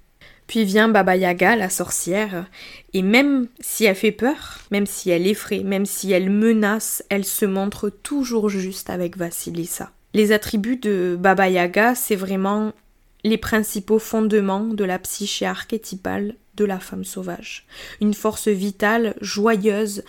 Puis 0.48 0.64
vient 0.64 0.88
Baba 0.88 1.14
Yaga, 1.14 1.54
la 1.54 1.70
sorcière, 1.70 2.46
et 2.92 3.02
même 3.02 3.46
si 3.60 3.84
elle 3.84 3.94
fait 3.94 4.10
peur, 4.10 4.58
même 4.72 4.86
si 4.86 5.10
elle 5.10 5.28
effraie, 5.28 5.62
même 5.62 5.86
si 5.86 6.10
elle 6.10 6.30
menace, 6.30 7.04
elle 7.08 7.24
se 7.24 7.46
montre 7.46 7.88
toujours 7.88 8.48
juste 8.48 8.90
avec 8.90 9.16
Vassilissa. 9.16 9.92
Les 10.16 10.32
attributs 10.32 10.78
de 10.78 11.14
Baba 11.20 11.46
Yaga, 11.50 11.94
c'est 11.94 12.16
vraiment 12.16 12.72
les 13.22 13.36
principaux 13.36 13.98
fondements 13.98 14.64
de 14.64 14.82
la 14.82 14.98
psyché 14.98 15.44
archétypale 15.44 16.36
de 16.54 16.64
la 16.64 16.80
femme 16.80 17.04
sauvage. 17.04 17.66
Une 18.00 18.14
force 18.14 18.48
vitale, 18.48 19.14
joyeuse, 19.20 20.04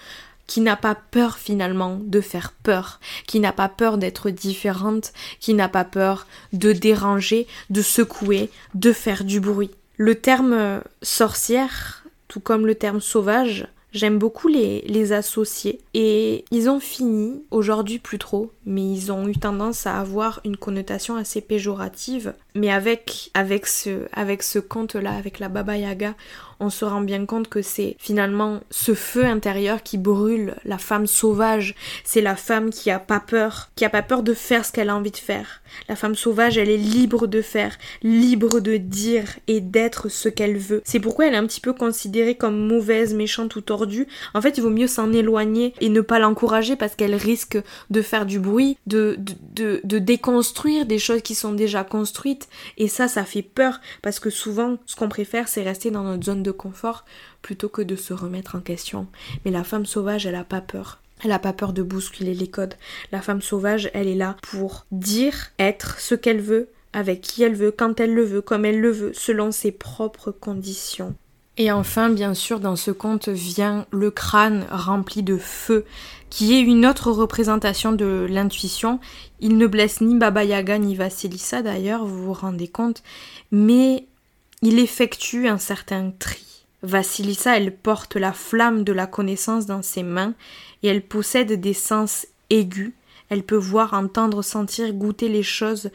qui 0.46 0.62
n'a 0.62 0.78
pas 0.78 0.96
peur 0.96 1.38
finalement 1.38 2.00
de 2.02 2.22
faire 2.22 2.54
peur, 2.64 3.02
qui 3.26 3.42
n'a 3.42 3.52
pas 3.52 3.68
peur 3.68 3.98
d'être 3.98 4.30
différente, 4.30 5.12
qui 5.42 5.54
n'a 5.54 5.68
pas 5.68 5.84
peur 5.84 6.26
de 6.54 6.72
déranger, 6.72 7.46
de 7.70 7.82
secouer, 7.82 8.50
de 8.76 8.94
faire 8.94 9.26
du 9.26 9.42
bruit. 9.42 9.72
Le 9.98 10.16
terme 10.16 10.84
sorcière, 11.02 12.06
tout 12.30 12.40
comme 12.40 12.66
le 12.66 12.76
terme 12.76 13.02
sauvage, 13.02 13.68
J'aime 13.98 14.20
beaucoup 14.20 14.48
les, 14.48 14.82
les 14.82 15.12
associer 15.12 15.80
et 15.96 16.46
ils 16.52 16.70
ont 16.70 16.80
fini, 16.80 17.42
aujourd'hui 17.50 17.98
plus 17.98 18.20
trop, 18.20 18.52
mais 18.64 18.84
ils 18.84 19.12
ont 19.12 19.28
eu 19.28 19.36
tendance 19.36 19.88
à 19.88 20.00
avoir 20.00 20.40
une 20.46 20.56
connotation 20.56 21.16
assez 21.16 21.42
péjorative. 21.42 22.36
Mais 22.58 22.72
avec, 22.72 23.30
avec 23.36 23.68
ce, 23.68 24.08
avec 24.14 24.42
ce 24.42 24.58
conte-là, 24.58 25.12
avec 25.16 25.38
la 25.38 25.48
Baba 25.48 25.78
Yaga, 25.78 26.16
on 26.60 26.72
se 26.72 26.86
rend 26.86 27.02
bien 27.02 27.26
compte 27.26 27.50
que 27.50 27.62
c'est 27.62 27.96
finalement 28.00 28.62
ce 28.72 28.96
feu 28.96 29.26
intérieur 29.26 29.84
qui 29.84 30.00
brûle 30.00 30.56
la 30.66 30.80
femme 30.80 31.06
sauvage. 31.06 31.76
C'est 32.04 32.22
la 32.22 32.36
femme 32.36 32.72
qui 32.72 32.90
a 32.90 32.98
pas 32.98 33.20
peur, 33.20 33.70
qui 33.76 33.86
a 33.86 33.90
pas 33.90 34.02
peur 34.02 34.24
de 34.24 34.34
faire 34.34 34.66
ce 34.66 34.72
qu'elle 34.72 34.90
a 34.90 34.96
envie 34.96 35.12
de 35.12 35.18
faire. 35.18 35.62
La 35.88 35.96
femme 35.96 36.16
sauvage, 36.16 36.58
elle 36.58 36.70
est 36.70 36.78
libre 36.78 37.28
de 37.28 37.42
faire, 37.42 37.78
libre 38.02 38.60
de 38.60 38.78
dire 38.78 39.38
et 39.48 39.62
d'être 39.62 40.10
ce 40.10 40.30
qu'elle 40.30 40.58
veut. 40.58 40.82
C'est 40.84 41.00
pourquoi 41.00 41.28
elle 41.28 41.36
est 41.36 41.38
un 41.38 41.46
petit 41.46 41.62
peu 41.62 41.74
considérée 41.74 42.36
comme 42.36 42.58
mauvaise, 42.68 43.14
méchante 43.14 43.56
ou 43.56 43.62
tordue. 43.62 44.08
En 44.34 44.42
fait, 44.42 44.58
il 44.58 44.62
vaut 44.62 44.70
mieux 44.70 44.88
s'en 44.88 45.14
éloigner 45.14 45.74
et 45.80 45.90
ne 45.90 46.02
pas 46.02 46.18
l'encourager 46.20 46.76
parce 46.76 46.96
qu'elle 46.96 47.16
risque 47.16 47.60
de 47.92 48.02
faire 48.02 48.26
du 48.26 48.40
bruit, 48.40 48.78
de, 48.88 49.16
de, 49.20 49.34
de, 49.54 49.82
de 49.84 50.00
déconstruire 50.00 50.86
des 50.86 51.00
choses 51.00 51.22
qui 51.22 51.36
sont 51.36 51.54
déjà 51.54 51.84
construites 51.84 52.47
Et 52.78 52.88
ça, 52.88 53.08
ça 53.08 53.24
fait 53.24 53.42
peur 53.42 53.80
parce 54.02 54.20
que 54.20 54.30
souvent, 54.30 54.78
ce 54.86 54.96
qu'on 54.96 55.10
préfère, 55.10 55.48
c'est 55.48 55.64
rester 55.64 55.92
dans 55.92 56.04
notre 56.04 56.26
zone 56.26 56.44
de 56.44 56.52
confort 56.52 57.06
plutôt 57.42 57.70
que 57.70 57.82
de 57.82 57.96
se 57.96 58.14
remettre 58.14 58.56
en 58.56 58.62
question. 58.62 59.08
Mais 59.46 59.52
la 59.52 59.64
femme 59.64 59.86
sauvage, 59.86 60.26
elle 60.26 60.36
a 60.36 60.44
pas 60.44 60.62
peur. 60.62 61.02
Elle 61.24 61.32
a 61.32 61.40
pas 61.40 61.54
peur 61.54 61.74
de 61.74 61.82
bousculer 61.82 62.34
les 62.34 62.48
codes. 62.48 62.76
La 63.12 63.22
femme 63.22 63.42
sauvage, 63.42 63.90
elle 63.94 64.08
est 64.08 64.16
là 64.16 64.38
pour 64.42 64.86
dire, 64.92 65.52
être 65.58 66.00
ce 66.00 66.16
qu'elle 66.16 66.42
veut, 66.42 66.70
avec 66.94 67.22
qui 67.22 67.44
elle 67.44 67.56
veut, 67.56 67.72
quand 67.72 68.00
elle 68.00 68.14
le 68.14 68.24
veut, 68.24 68.42
comme 68.42 68.66
elle 68.66 68.80
le 68.80 68.92
veut, 68.92 69.14
selon 69.14 69.52
ses 69.52 69.72
propres 69.72 70.32
conditions. 70.32 71.16
Et 71.60 71.72
enfin, 71.72 72.10
bien 72.10 72.36
sûr, 72.36 72.60
dans 72.60 72.76
ce 72.76 72.92
conte 72.92 73.30
vient 73.30 73.88
le 73.92 74.12
crâne 74.12 74.68
rempli 74.70 75.24
de 75.24 75.38
feu, 75.38 75.86
qui 76.30 76.54
est 76.54 76.62
une 76.62 76.86
autre 76.86 77.12
représentation 77.12 77.92
de 77.92 78.28
l'intuition. 78.30 79.00
Il 79.40 79.58
ne 79.58 79.66
blesse 79.66 80.02
ni 80.02 80.16
Baba 80.16 80.44
Yaga 80.44 80.78
ni 80.78 80.96
Vasilissa 80.96 81.64
d'ailleurs, 81.64 82.06
vous 82.06 82.26
vous 82.26 82.34
rendez 82.34 82.68
compte, 82.68 83.02
mais 83.52 84.06
il 84.62 84.78
effectue 84.78 85.48
un 85.48 85.58
certain 85.58 86.12
tri. 86.20 86.44
Vasilissa, 86.84 87.58
elle 87.58 87.76
porte 87.76 88.16
la 88.16 88.34
flamme 88.34 88.84
de 88.84 88.94
la 88.94 89.08
connaissance 89.08 89.66
dans 89.66 89.82
ses 89.82 90.04
mains 90.04 90.36
et 90.84 90.90
elle 90.90 91.02
possède 91.02 91.60
des 91.60 91.74
sens 91.74 92.28
aigus. 92.52 92.94
Elle 93.30 93.44
peut 93.44 93.56
voir, 93.58 93.94
entendre, 93.94 94.44
sentir, 94.44 94.94
goûter 94.94 95.28
les 95.28 95.44
choses 95.44 95.90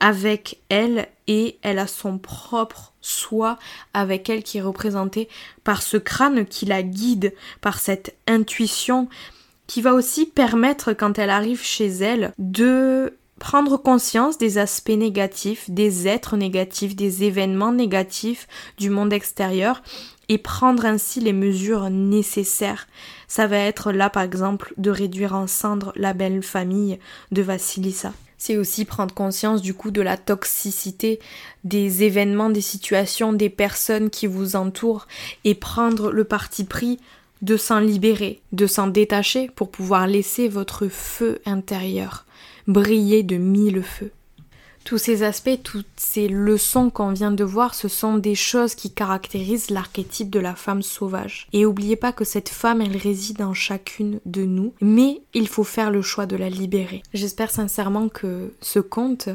avec 0.00 0.58
elle 0.68 1.08
et 1.26 1.58
elle 1.62 1.78
a 1.78 1.86
son 1.86 2.18
propre 2.18 2.92
soi 3.00 3.58
avec 3.94 4.28
elle 4.28 4.42
qui 4.42 4.58
est 4.58 4.62
représenté 4.62 5.28
par 5.64 5.82
ce 5.82 5.96
crâne 5.96 6.46
qui 6.46 6.66
la 6.66 6.82
guide, 6.82 7.34
par 7.60 7.78
cette 7.78 8.16
intuition 8.26 9.08
qui 9.66 9.82
va 9.82 9.94
aussi 9.94 10.26
permettre 10.26 10.92
quand 10.92 11.18
elle 11.18 11.30
arrive 11.30 11.62
chez 11.62 11.86
elle 11.86 12.32
de 12.38 13.16
prendre 13.38 13.76
conscience 13.76 14.38
des 14.38 14.58
aspects 14.58 14.90
négatifs, 14.90 15.68
des 15.68 16.08
êtres 16.08 16.36
négatifs, 16.36 16.96
des 16.96 17.24
événements 17.24 17.72
négatifs 17.72 18.46
du 18.78 18.90
monde 18.90 19.12
extérieur 19.12 19.82
et 20.28 20.38
prendre 20.38 20.86
ainsi 20.86 21.20
les 21.20 21.32
mesures 21.32 21.90
nécessaires. 21.90 22.86
Ça 23.28 23.46
va 23.46 23.58
être 23.58 23.92
là 23.92 24.10
par 24.10 24.22
exemple 24.22 24.72
de 24.78 24.90
réduire 24.90 25.34
en 25.34 25.46
cendres 25.46 25.92
la 25.96 26.14
belle 26.14 26.42
famille 26.42 26.98
de 27.30 27.42
Vasilissa. 27.42 28.12
C'est 28.38 28.56
aussi 28.56 28.84
prendre 28.84 29.14
conscience 29.14 29.62
du 29.62 29.74
coup 29.74 29.90
de 29.90 30.02
la 30.02 30.16
toxicité 30.16 31.20
des 31.64 32.02
événements, 32.02 32.50
des 32.50 32.60
situations, 32.60 33.32
des 33.32 33.50
personnes 33.50 34.10
qui 34.10 34.26
vous 34.26 34.56
entourent 34.56 35.06
et 35.44 35.54
prendre 35.54 36.10
le 36.10 36.24
parti 36.24 36.64
pris 36.64 36.98
de 37.42 37.56
s'en 37.56 37.80
libérer, 37.80 38.40
de 38.52 38.66
s'en 38.66 38.86
détacher 38.86 39.50
pour 39.54 39.70
pouvoir 39.70 40.06
laisser 40.06 40.48
votre 40.48 40.88
feu 40.88 41.40
intérieur 41.46 42.26
briller 42.66 43.22
de 43.22 43.36
mille 43.36 43.82
feux. 43.82 44.10
Tous 44.86 44.98
ces 44.98 45.24
aspects, 45.24 45.58
toutes 45.64 45.84
ces 45.96 46.28
leçons 46.28 46.90
qu'on 46.90 47.10
vient 47.10 47.32
de 47.32 47.42
voir, 47.42 47.74
ce 47.74 47.88
sont 47.88 48.18
des 48.18 48.36
choses 48.36 48.76
qui 48.76 48.92
caractérisent 48.92 49.70
l'archétype 49.70 50.30
de 50.30 50.38
la 50.38 50.54
femme 50.54 50.80
sauvage. 50.82 51.48
Et 51.52 51.66
oubliez 51.66 51.96
pas 51.96 52.12
que 52.12 52.24
cette 52.24 52.50
femme, 52.50 52.80
elle 52.80 52.96
réside 52.96 53.42
en 53.42 53.52
chacune 53.52 54.20
de 54.26 54.44
nous, 54.44 54.74
mais 54.80 55.22
il 55.34 55.48
faut 55.48 55.64
faire 55.64 55.90
le 55.90 56.02
choix 56.02 56.26
de 56.26 56.36
la 56.36 56.48
libérer. 56.48 57.02
J'espère 57.12 57.50
sincèrement 57.50 58.08
que 58.08 58.54
ce 58.60 58.78
conte 58.78 59.28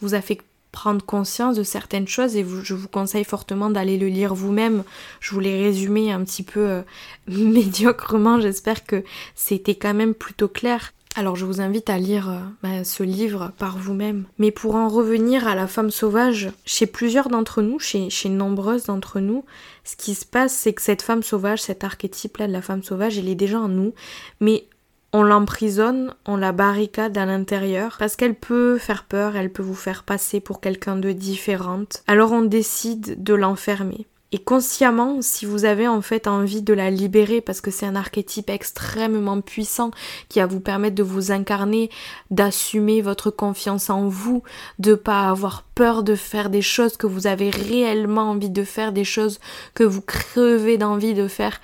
vous 0.00 0.14
a 0.14 0.20
fait 0.20 0.38
prendre 0.70 1.04
conscience 1.04 1.56
de 1.56 1.64
certaines 1.64 2.06
choses 2.06 2.36
et 2.36 2.46
je 2.62 2.74
vous 2.74 2.88
conseille 2.88 3.24
fortement 3.24 3.70
d'aller 3.70 3.98
le 3.98 4.06
lire 4.06 4.32
vous-même. 4.32 4.84
Je 5.18 5.32
vous 5.32 5.40
l'ai 5.40 5.60
résumé 5.60 6.12
un 6.12 6.22
petit 6.22 6.44
peu 6.44 6.60
euh, 6.60 6.82
médiocrement, 7.26 8.40
j'espère 8.40 8.86
que 8.86 9.02
c'était 9.34 9.74
quand 9.74 9.94
même 9.94 10.14
plutôt 10.14 10.48
clair. 10.48 10.92
Alors 11.16 11.36
je 11.36 11.44
vous 11.44 11.60
invite 11.60 11.90
à 11.90 11.98
lire 11.98 12.28
euh, 12.28 12.40
bah, 12.62 12.82
ce 12.82 13.04
livre 13.04 13.52
par 13.58 13.78
vous-même. 13.78 14.24
Mais 14.38 14.50
pour 14.50 14.74
en 14.74 14.88
revenir 14.88 15.46
à 15.46 15.54
la 15.54 15.68
femme 15.68 15.92
sauvage, 15.92 16.50
chez 16.64 16.86
plusieurs 16.86 17.28
d'entre 17.28 17.62
nous, 17.62 17.78
chez, 17.78 18.10
nombreuses 18.28 18.86
d'entre 18.86 19.20
nous, 19.20 19.44
ce 19.84 19.94
qui 19.96 20.14
se 20.14 20.26
passe, 20.26 20.52
c'est 20.52 20.72
que 20.72 20.82
cette 20.82 21.02
femme 21.02 21.22
sauvage, 21.22 21.62
cet 21.62 21.84
archétype-là 21.84 22.48
de 22.48 22.52
la 22.52 22.62
femme 22.62 22.82
sauvage, 22.82 23.16
il 23.16 23.28
est 23.28 23.36
déjà 23.36 23.60
en 23.60 23.68
nous, 23.68 23.94
mais 24.40 24.66
on 25.12 25.22
l'emprisonne, 25.22 26.12
on 26.26 26.36
la 26.36 26.50
barricade 26.50 27.16
à 27.16 27.26
l'intérieur, 27.26 27.94
parce 28.00 28.16
qu'elle 28.16 28.34
peut 28.34 28.78
faire 28.78 29.04
peur, 29.04 29.36
elle 29.36 29.52
peut 29.52 29.62
vous 29.62 29.74
faire 29.76 30.02
passer 30.02 30.40
pour 30.40 30.60
quelqu'un 30.60 30.96
de 30.96 31.12
différente. 31.12 32.02
Alors 32.08 32.32
on 32.32 32.42
décide 32.42 33.22
de 33.22 33.34
l'enfermer. 33.34 34.08
Et 34.34 34.38
consciemment, 34.38 35.22
si 35.22 35.46
vous 35.46 35.64
avez 35.64 35.86
en 35.86 36.02
fait 36.02 36.26
envie 36.26 36.60
de 36.60 36.74
la 36.74 36.90
libérer 36.90 37.40
parce 37.40 37.60
que 37.60 37.70
c'est 37.70 37.86
un 37.86 37.94
archétype 37.94 38.50
extrêmement 38.50 39.40
puissant 39.40 39.92
qui 40.28 40.40
va 40.40 40.46
vous 40.46 40.58
permettre 40.58 40.96
de 40.96 41.04
vous 41.04 41.30
incarner, 41.30 41.88
d'assumer 42.32 43.00
votre 43.00 43.30
confiance 43.30 43.90
en 43.90 44.08
vous, 44.08 44.42
de 44.80 44.96
pas 44.96 45.28
avoir 45.28 45.62
peur 45.76 46.02
de 46.02 46.16
faire 46.16 46.50
des 46.50 46.62
choses 46.62 46.96
que 46.96 47.06
vous 47.06 47.28
avez 47.28 47.48
réellement 47.48 48.30
envie 48.30 48.50
de 48.50 48.64
faire, 48.64 48.90
des 48.90 49.04
choses 49.04 49.38
que 49.72 49.84
vous 49.84 50.02
crevez 50.02 50.78
d'envie 50.78 51.14
de 51.14 51.28
faire. 51.28 51.60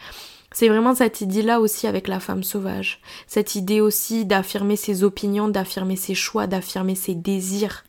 C'est 0.52 0.68
vraiment 0.68 0.94
cette 0.94 1.20
idée-là 1.22 1.58
aussi 1.58 1.88
avec 1.88 2.06
la 2.06 2.20
femme 2.20 2.44
sauvage. 2.44 3.00
Cette 3.26 3.56
idée 3.56 3.80
aussi 3.80 4.26
d'affirmer 4.26 4.76
ses 4.76 5.02
opinions, 5.02 5.48
d'affirmer 5.48 5.96
ses 5.96 6.14
choix, 6.14 6.46
d'affirmer 6.46 6.94
ses 6.94 7.16
désirs. 7.16 7.82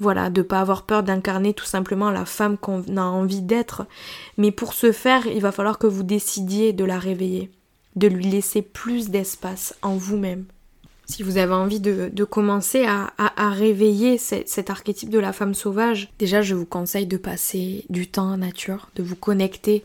Voilà, 0.00 0.30
de 0.30 0.40
pas 0.40 0.60
avoir 0.60 0.84
peur 0.84 1.02
d'incarner 1.02 1.52
tout 1.52 1.66
simplement 1.66 2.10
la 2.10 2.24
femme 2.24 2.56
qu'on 2.56 2.82
a 2.96 3.02
envie 3.02 3.42
d'être. 3.42 3.86
Mais 4.38 4.50
pour 4.50 4.72
ce 4.72 4.92
faire, 4.92 5.26
il 5.26 5.42
va 5.42 5.52
falloir 5.52 5.78
que 5.78 5.86
vous 5.86 6.02
décidiez 6.02 6.72
de 6.72 6.84
la 6.84 6.98
réveiller, 6.98 7.50
de 7.96 8.08
lui 8.08 8.24
laisser 8.24 8.62
plus 8.62 9.10
d'espace 9.10 9.74
en 9.82 9.96
vous-même. 9.96 10.46
Si 11.04 11.22
vous 11.22 11.38
avez 11.38 11.52
envie 11.52 11.80
de, 11.80 12.24
commencer 12.24 12.86
à, 12.86 13.12
réveiller 13.50 14.16
cet 14.16 14.70
archétype 14.70 15.10
de 15.10 15.18
la 15.18 15.32
femme 15.32 15.54
sauvage, 15.54 16.08
déjà 16.18 16.40
je 16.40 16.54
vous 16.54 16.66
conseille 16.66 17.06
de 17.06 17.16
passer 17.16 17.84
du 17.90 18.06
temps 18.06 18.30
en 18.30 18.36
nature, 18.38 18.88
de 18.94 19.02
vous 19.02 19.16
connecter 19.16 19.84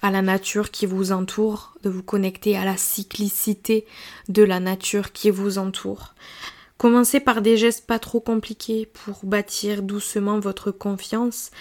à 0.00 0.10
la 0.10 0.22
nature 0.22 0.70
qui 0.70 0.86
vous 0.86 1.12
entoure, 1.12 1.74
de 1.84 1.90
vous 1.90 2.02
connecter 2.02 2.56
à 2.56 2.64
la 2.64 2.78
cyclicité 2.78 3.86
de 4.28 4.42
la 4.42 4.60
nature 4.60 5.12
qui 5.12 5.30
vous 5.30 5.58
entoure. 5.58 6.14
Commencez 6.82 7.20
par 7.20 7.42
des 7.42 7.56
gestes 7.56 7.86
pas 7.86 8.00
trop 8.00 8.18
compliqués 8.18 8.86
pour 8.86 9.20
bâtir 9.22 9.84
doucement 9.84 10.40
votre 10.40 10.72
confiance. 10.72 11.52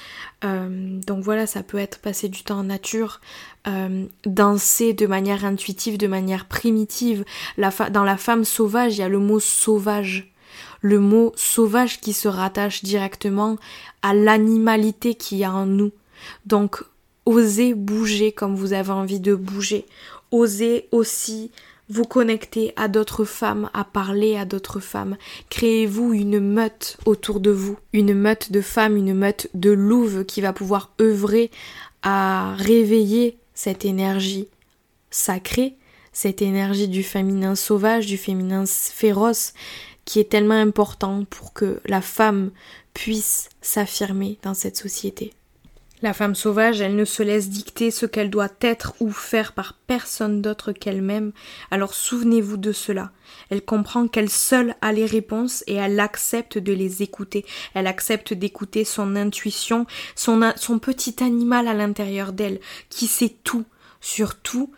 Euh, 0.44 1.00
donc 1.06 1.24
voilà, 1.24 1.46
ça 1.46 1.62
peut 1.62 1.78
être 1.78 2.00
passer 2.00 2.28
du 2.28 2.42
temps 2.42 2.58
en 2.58 2.64
nature, 2.64 3.22
euh, 3.68 4.06
danser 4.26 4.94
de 4.94 5.06
manière 5.06 5.46
intuitive, 5.46 6.00
de 6.00 6.08
manière 6.08 6.48
primitive. 6.48 7.24
dans 7.92 8.04
la 8.04 8.18
femme 8.18 8.44
sauvage, 8.44 8.96
il 8.96 9.02
y 9.02 9.04
a 9.04 9.10
le 9.10 9.20
mot 9.20 9.40
sauvage. 9.40 10.34
Le 10.82 10.98
mot 10.98 11.34
sauvage 11.36 12.02
qui 12.02 12.14
se 12.14 12.28
rattache 12.28 12.84
directement 12.84 13.58
à 14.02 14.16
l'animalité 14.16 15.14
qu'il 15.14 15.38
y 15.38 15.44
a 15.44 15.54
en 15.54 15.68
nous. 15.68 15.92
Donc 16.48 16.84
osez 17.28 17.76
bouger 17.76 18.32
comme 18.32 18.56
vous 18.56 18.74
avez 18.74 18.90
envie 18.90 19.20
de 19.20 19.36
bouger. 19.36 19.86
Osez 20.32 20.88
aussi 20.92 21.52
vous 21.92 22.06
connecter 22.06 22.74
à 22.78 22.88
d'autres 22.88 23.26
femmes, 23.26 23.70
à 23.74 23.84
parler 23.84 24.38
à 24.38 24.46
d'autres 24.46 24.80
femmes. 24.80 25.18
Créez-vous 25.50 26.14
une 26.14 26.40
meute 26.40 26.98
autour 27.06 27.42
de 27.42 27.52
vous, 27.52 27.78
une 27.92 28.14
meute 28.14 28.52
de 28.52 28.62
femmes, 28.62 28.96
une 28.96 29.14
meute 29.14 29.50
de 29.54 29.72
louves 29.72 30.24
qui 30.24 30.40
va 30.40 30.54
pouvoir 30.54 30.94
œuvrer 31.02 31.52
à 32.02 32.56
réveiller 32.56 33.38
cette 33.54 33.84
énergie 33.84 34.48
sacrée, 35.10 35.76
cette 36.14 36.42
énergie 36.42 36.88
du 36.88 37.04
féminin 37.04 37.56
sauvage, 37.56 38.06
du 38.06 38.18
féminin 38.18 38.64
féroce, 38.66 39.54
qui 40.06 40.20
est 40.20 40.32
tellement 40.32 40.56
important 40.56 41.26
pour 41.30 41.52
que 41.52 41.82
la 41.86 42.02
femme 42.02 42.52
puisse 42.94 43.50
s'affirmer 43.62 44.38
dans 44.44 44.54
cette 44.54 44.78
société. 44.78 45.34
La 46.04 46.14
femme 46.14 46.34
sauvage, 46.34 46.82
elle 46.82 46.96
ne 46.96 47.06
se 47.06 47.22
laisse 47.22 47.50
dicter 47.50 47.92
ce 47.92 48.08
qu'elle 48.08 48.32
doit 48.32 48.50
être 48.62 48.96
ou 49.00 49.12
faire 49.12 49.54
par 49.54 49.76
personne 49.86 50.42
d'autre 50.42 50.72
qu'elle-même, 50.72 51.32
alors 51.70 51.94
souvenez-vous 51.94 52.58
de 52.58 52.72
cela. 52.72 53.12
Elle 53.52 53.64
comprend 53.64 54.08
qu'elle 54.08 54.30
seule 54.30 54.74
a 54.82 54.94
les 54.94 55.06
réponses 55.06 55.64
et 55.68 55.76
elle 55.76 56.00
accepte 56.00 56.58
de 56.58 56.74
les 56.74 57.04
écouter. 57.04 57.46
Elle 57.76 57.86
accepte 57.86 58.34
d'écouter 58.34 58.84
son 58.84 59.16
intuition, 59.16 59.86
son, 60.16 60.40
petit 60.80 61.24
animal 61.24 61.68
à 61.68 61.76
l'intérieur 61.76 62.34
d'elle, 62.34 62.60
qui 62.90 63.06
sait 63.06 63.36
tout, 63.44 63.66
surtout 64.00 64.72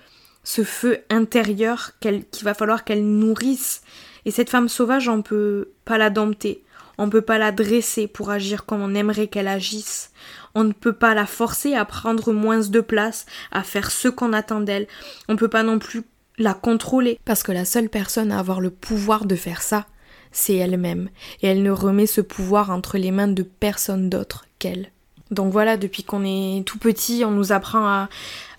ce 0.44 0.66
feu 0.66 1.04
intérieur 1.10 1.92
qu'il 2.02 2.26
va 2.42 2.54
falloir 2.54 2.84
qu'elle 2.84 3.06
nourrisse. 3.06 3.82
Et 4.26 4.32
cette 4.32 4.50
femme 4.50 4.68
sauvage, 4.68 5.08
on 5.08 5.22
peut 5.22 5.72
pas 5.86 5.98
la 5.98 6.10
dompter. 6.10 6.64
On 6.98 7.06
ne 7.06 7.12
peut 7.12 7.22
pas 7.22 7.38
la 7.38 7.52
dresser 7.52 8.08
pour 8.08 8.30
agir 8.30 8.66
comme 8.66 8.82
on 8.82 8.96
aimerait 8.96 9.28
qu'elle 9.28 9.48
agisse. 9.48 10.12
On 10.56 10.64
ne 10.64 10.74
peut 10.74 10.94
pas 10.94 11.14
la 11.14 11.26
forcer 11.26 11.74
à 11.74 11.86
prendre 11.86 12.32
moins 12.32 12.60
de 12.60 12.82
place, 12.82 13.26
à 13.52 13.64
faire 13.64 13.92
ce 13.92 14.08
qu'on 14.08 14.34
attend 14.34 14.62
d'elle. 14.62 14.88
On 15.28 15.34
ne 15.34 15.38
peut 15.38 15.48
pas 15.48 15.64
non 15.64 15.80
plus 15.80 16.04
la 16.38 16.54
contrôler. 16.54 17.20
Parce 17.26 17.44
que 17.44 17.52
la 17.52 17.66
seule 17.66 17.90
personne 17.90 18.32
à 18.32 18.40
avoir 18.40 18.62
le 18.62 18.70
pouvoir 18.70 19.26
de 19.26 19.36
faire 19.36 19.62
ça, 19.62 19.88
c'est 20.32 20.56
elle-même. 20.56 21.10
Et 21.42 21.48
elle 21.48 21.64
ne 21.64 21.72
remet 21.72 22.08
ce 22.08 22.22
pouvoir 22.22 22.70
entre 22.70 22.98
les 22.98 23.12
mains 23.12 23.28
de 23.28 23.44
personne 23.44 24.10
d'autre 24.10 24.46
qu'elle. 24.60 24.92
Donc 25.32 25.52
voilà, 25.52 25.78
depuis 25.78 26.04
qu'on 26.04 26.24
est 26.24 26.64
tout 26.66 26.78
petit, 26.78 27.24
on 27.26 27.32
nous 27.32 27.52
apprend 27.52 27.86
à, 27.86 28.10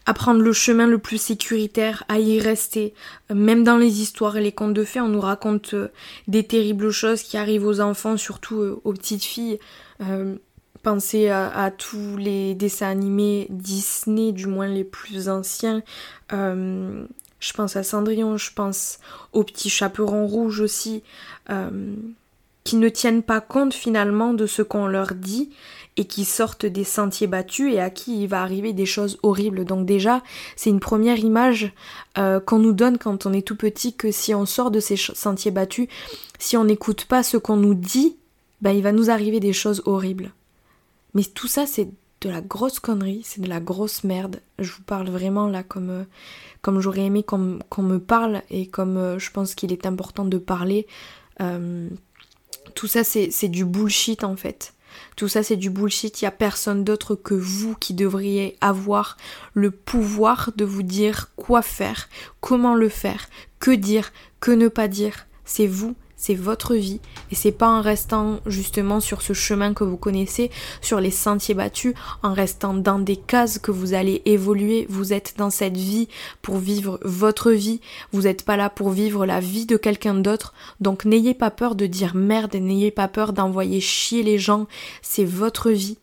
à 0.06 0.14
prendre 0.14 0.40
le 0.40 0.52
chemin 0.52 0.86
le 0.86 0.98
plus 0.98 1.18
sécuritaire, 1.18 2.04
à 2.08 2.18
y 2.18 2.38
rester. 2.38 2.94
Même 3.32 3.64
dans 3.64 3.76
les 3.76 4.00
histoires 4.00 4.36
et 4.36 4.42
les 4.42 4.52
contes 4.52 4.74
de 4.74 4.84
fées, 4.84 5.00
on 5.00 5.08
nous 5.08 5.20
raconte 5.20 5.74
euh, 5.74 5.88
des 6.28 6.44
terribles 6.44 6.90
choses 6.90 7.22
qui 7.22 7.36
arrivent 7.36 7.66
aux 7.66 7.80
enfants, 7.80 8.16
surtout 8.16 8.60
euh, 8.60 8.80
aux 8.84 8.92
petites 8.92 9.24
filles. 9.24 9.58
Euh, 10.02 10.36
pensez 10.82 11.30
à, 11.30 11.70
tous 11.70 12.18
les 12.18 12.54
dessins 12.54 12.90
animés 12.90 13.46
Disney, 13.48 14.32
du 14.32 14.46
moins 14.46 14.66
les 14.66 14.84
plus 14.84 15.30
anciens. 15.30 15.82
je 16.30 17.52
pense 17.54 17.76
à 17.76 17.82
Cendrillon, 17.82 18.36
je 18.36 18.52
pense 18.52 18.98
aux 19.32 19.44
petits 19.44 19.70
chaperons 19.70 20.26
rouges 20.26 20.60
aussi, 20.60 21.02
qui 22.64 22.76
ne 22.76 22.88
tiennent 22.88 23.22
pas 23.22 23.42
compte 23.42 23.74
finalement 23.74 24.32
de 24.32 24.46
ce 24.46 24.62
qu'on 24.62 24.86
leur 24.86 25.14
dit 25.14 25.50
et 25.96 26.06
qui 26.06 26.24
sortent 26.24 26.66
des 26.66 26.82
sentiers 26.82 27.26
battus 27.26 27.72
et 27.72 27.78
à 27.78 27.90
qui 27.90 28.22
il 28.22 28.26
va 28.26 28.42
arriver 28.42 28.72
des 28.72 28.86
choses 28.86 29.18
horribles. 29.22 29.64
Donc 29.64 29.86
déjà, 29.86 30.22
c'est 30.56 30.70
une 30.70 30.80
première 30.80 31.18
image 31.18 31.72
euh, 32.18 32.40
qu'on 32.40 32.58
nous 32.58 32.72
donne 32.72 32.98
quand 32.98 33.26
on 33.26 33.32
est 33.32 33.46
tout 33.46 33.56
petit 33.56 33.94
que 33.94 34.10
si 34.10 34.34
on 34.34 34.46
sort 34.46 34.70
de 34.70 34.80
ces 34.80 34.96
sentiers 34.96 35.50
battus, 35.50 35.88
si 36.38 36.56
on 36.56 36.64
n'écoute 36.64 37.04
pas 37.04 37.22
ce 37.22 37.36
qu'on 37.36 37.56
nous 37.56 37.74
dit, 37.74 38.16
ben 38.60 38.72
il 38.72 38.82
va 38.82 38.92
nous 38.92 39.10
arriver 39.10 39.40
des 39.40 39.52
choses 39.52 39.82
horribles. 39.84 40.32
Mais 41.12 41.22
tout 41.22 41.46
ça, 41.46 41.66
c'est 41.66 41.90
de 42.22 42.28
la 42.30 42.40
grosse 42.40 42.80
connerie, 42.80 43.20
c'est 43.22 43.42
de 43.42 43.48
la 43.48 43.60
grosse 43.60 44.02
merde. 44.02 44.40
Je 44.58 44.72
vous 44.72 44.82
parle 44.82 45.08
vraiment 45.10 45.46
là 45.46 45.62
comme, 45.62 45.90
euh, 45.90 46.04
comme 46.62 46.80
j'aurais 46.80 47.02
aimé 47.02 47.22
qu'on 47.22 47.82
me 47.82 47.98
parle 47.98 48.42
et 48.50 48.66
comme 48.66 48.96
euh, 48.96 49.18
je 49.18 49.30
pense 49.30 49.54
qu'il 49.54 49.70
est 49.70 49.86
important 49.86 50.24
de 50.24 50.38
parler. 50.38 50.86
Tout 52.74 52.86
ça, 52.86 53.04
c'est 53.04 53.48
du 53.48 53.64
bullshit 53.64 54.24
en 54.24 54.36
fait. 54.36 54.74
Tout 55.16 55.28
ça 55.28 55.42
c'est 55.42 55.56
du 55.56 55.70
bullshit, 55.70 56.20
il 56.20 56.24
n'y 56.24 56.28
a 56.28 56.32
personne 56.32 56.84
d'autre 56.84 57.14
que 57.14 57.34
vous 57.34 57.74
qui 57.74 57.94
devriez 57.94 58.56
avoir 58.60 59.16
le 59.52 59.70
pouvoir 59.70 60.50
de 60.56 60.64
vous 60.64 60.82
dire 60.82 61.30
quoi 61.36 61.62
faire, 61.62 62.08
comment 62.40 62.74
le 62.74 62.88
faire, 62.88 63.28
que 63.60 63.70
dire, 63.70 64.12
que 64.40 64.50
ne 64.50 64.68
pas 64.68 64.88
dire. 64.88 65.26
C'est 65.44 65.66
vous 65.66 65.94
c'est 66.24 66.34
votre 66.34 66.74
vie 66.74 67.00
et 67.30 67.34
c'est 67.34 67.52
pas 67.52 67.68
en 67.68 67.82
restant 67.82 68.40
justement 68.46 69.00
sur 69.00 69.20
ce 69.20 69.34
chemin 69.34 69.74
que 69.74 69.84
vous 69.84 69.98
connaissez, 69.98 70.50
sur 70.80 70.98
les 70.98 71.10
sentiers 71.10 71.54
battus, 71.54 71.92
en 72.22 72.32
restant 72.32 72.72
dans 72.72 72.98
des 72.98 73.16
cases 73.16 73.58
que 73.58 73.70
vous 73.70 73.92
allez 73.92 74.22
évoluer. 74.24 74.86
Vous 74.88 75.12
êtes 75.12 75.34
dans 75.36 75.50
cette 75.50 75.76
vie 75.76 76.08
pour 76.40 76.56
vivre 76.56 76.98
votre 77.02 77.50
vie, 77.50 77.82
vous 78.12 78.22
n'êtes 78.22 78.42
pas 78.42 78.56
là 78.56 78.70
pour 78.70 78.88
vivre 78.88 79.26
la 79.26 79.38
vie 79.38 79.66
de 79.66 79.76
quelqu'un 79.76 80.14
d'autre. 80.14 80.54
Donc 80.80 81.04
n'ayez 81.04 81.34
pas 81.34 81.50
peur 81.50 81.74
de 81.74 81.84
dire 81.84 82.14
merde, 82.14 82.54
n'ayez 82.54 82.90
pas 82.90 83.08
peur 83.08 83.34
d'envoyer 83.34 83.82
chier 83.82 84.22
les 84.22 84.38
gens, 84.38 84.66
c'est 85.02 85.26
votre 85.26 85.70
vie, 85.70 85.98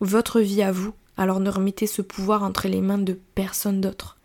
votre 0.00 0.40
vie 0.40 0.62
à 0.62 0.72
vous. 0.72 0.94
Alors 1.16 1.38
ne 1.38 1.50
remettez 1.50 1.86
ce 1.86 2.02
pouvoir 2.02 2.42
entre 2.42 2.66
les 2.66 2.80
mains 2.80 2.98
de 2.98 3.16
personne 3.36 3.80
d'autre. 3.80 4.16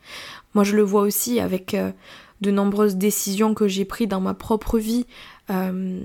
Moi 0.56 0.64
je 0.64 0.76
le 0.76 0.82
vois 0.82 1.04
aussi 1.04 1.40
avec 1.40 1.76
euh, 1.76 1.92
de 2.42 2.52
nombreuses 2.52 2.96
décisions 2.96 3.54
que 3.54 3.68
j'ai 3.68 3.86
prises 3.86 4.08
dans 4.08 4.22
ma 4.22 4.34
propre 4.34 4.80
vie, 4.80 5.06
euh, 5.50 6.02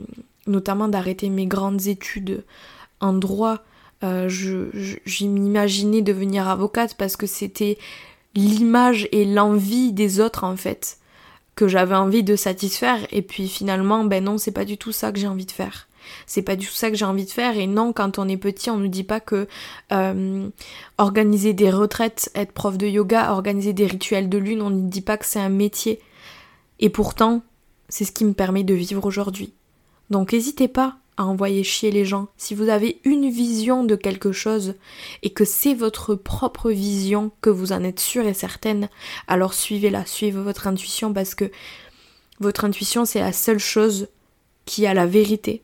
notamment 0.47 0.89
d'arrêter 0.89 1.29
mes 1.31 1.47
grandes 1.47 1.87
études 1.87 2.45
en 3.01 3.13
droit. 3.13 3.59
Euh, 4.03 4.29
je, 4.29 5.27
m'imaginais 5.27 6.03
devenir 6.03 6.49
avocate 6.49 6.95
parce 6.95 7.17
que 7.17 7.27
c'était 7.27 7.79
l'image 8.35 9.09
et 9.13 9.25
l'envie 9.25 9.93
des 9.93 10.21
autres 10.21 10.45
en 10.45 10.57
fait 10.57 10.99
que 11.55 11.69
j'avais 11.69 11.95
envie 11.95 12.25
de 12.25 12.37
satisfaire. 12.37 12.99
Et 13.13 13.23
puis 13.23 13.49
finalement 13.49 14.05
ben 14.05 14.25
non 14.25 14.39
c'est 14.39 14.53
pas 14.53 14.65
du 14.65 14.77
tout 14.77 14.93
ça 14.93 15.13
que 15.13 15.19
j'ai 15.19 15.29
envie 15.29 15.47
de 15.47 15.53
faire. 15.53 15.89
C'est 16.27 16.43
pas 16.43 16.57
du 16.57 16.67
tout 16.67 16.73
ça 16.73 16.91
que 16.91 16.97
j'ai 16.97 17.05
envie 17.07 17.25
de 17.25 17.31
faire. 17.31 17.57
Et 17.57 17.67
non 17.67 17.93
quand 17.93 18.19
on 18.19 18.29
est 18.29 18.37
petit 18.37 18.69
on 18.69 18.77
nous 18.77 18.89
dit 18.89 19.05
pas 19.05 19.21
que 19.21 19.47
euh, 19.93 20.49
organiser 20.99 21.55
des 21.55 21.71
retraites 21.71 22.31
être 22.35 22.53
prof 22.53 22.77
de 22.77 22.87
yoga 22.87 23.33
organiser 23.33 23.73
des 23.73 23.87
rituels 23.87 24.29
de 24.29 24.39
lune 24.39 24.61
on 24.61 24.71
ne 24.71 24.89
dit 24.89 25.01
pas 25.01 25.17
que 25.17 25.25
c'est 25.25 25.41
un 25.41 25.49
métier 25.49 26.01
et 26.81 26.91
pourtant, 26.91 27.43
c'est 27.89 28.05
ce 28.05 28.13
qui 28.13 28.25
me 28.25 28.33
permet 28.33 28.65
de 28.65 28.75
vivre 28.75 29.05
aujourd'hui. 29.07 29.53
Donc 30.11 30.33
n'hésitez 30.33 30.69
pas 30.69 30.97
à 31.17 31.25
envoyer 31.25 31.63
chier 31.63 31.91
les 31.91 32.05
gens. 32.05 32.29
Si 32.37 32.55
vous 32.55 32.69
avez 32.69 33.01
une 33.05 33.31
vision 33.31 33.85
de 33.85 33.95
quelque 33.95 34.33
chose 34.33 34.75
et 35.23 35.31
que 35.31 35.45
c'est 35.45 35.75
votre 35.75 36.15
propre 36.15 36.71
vision, 36.71 37.31
que 37.41 37.51
vous 37.51 37.73
en 37.73 37.85
êtes 37.85 38.01
sûre 38.01 38.27
et 38.27 38.35
certaine, 38.35 38.89
alors 39.29 39.55
suivez-la, 39.55 40.07
suivez 40.07 40.41
votre 40.41 40.67
intuition 40.67 41.13
parce 41.13 41.35
que 41.35 41.51
votre 42.41 42.65
intuition 42.65 43.05
c'est 43.05 43.21
la 43.21 43.33
seule 43.33 43.61
chose 43.61 44.09
qui 44.65 44.87
a 44.87 44.95
la 44.95 45.07
vérité. 45.07 45.63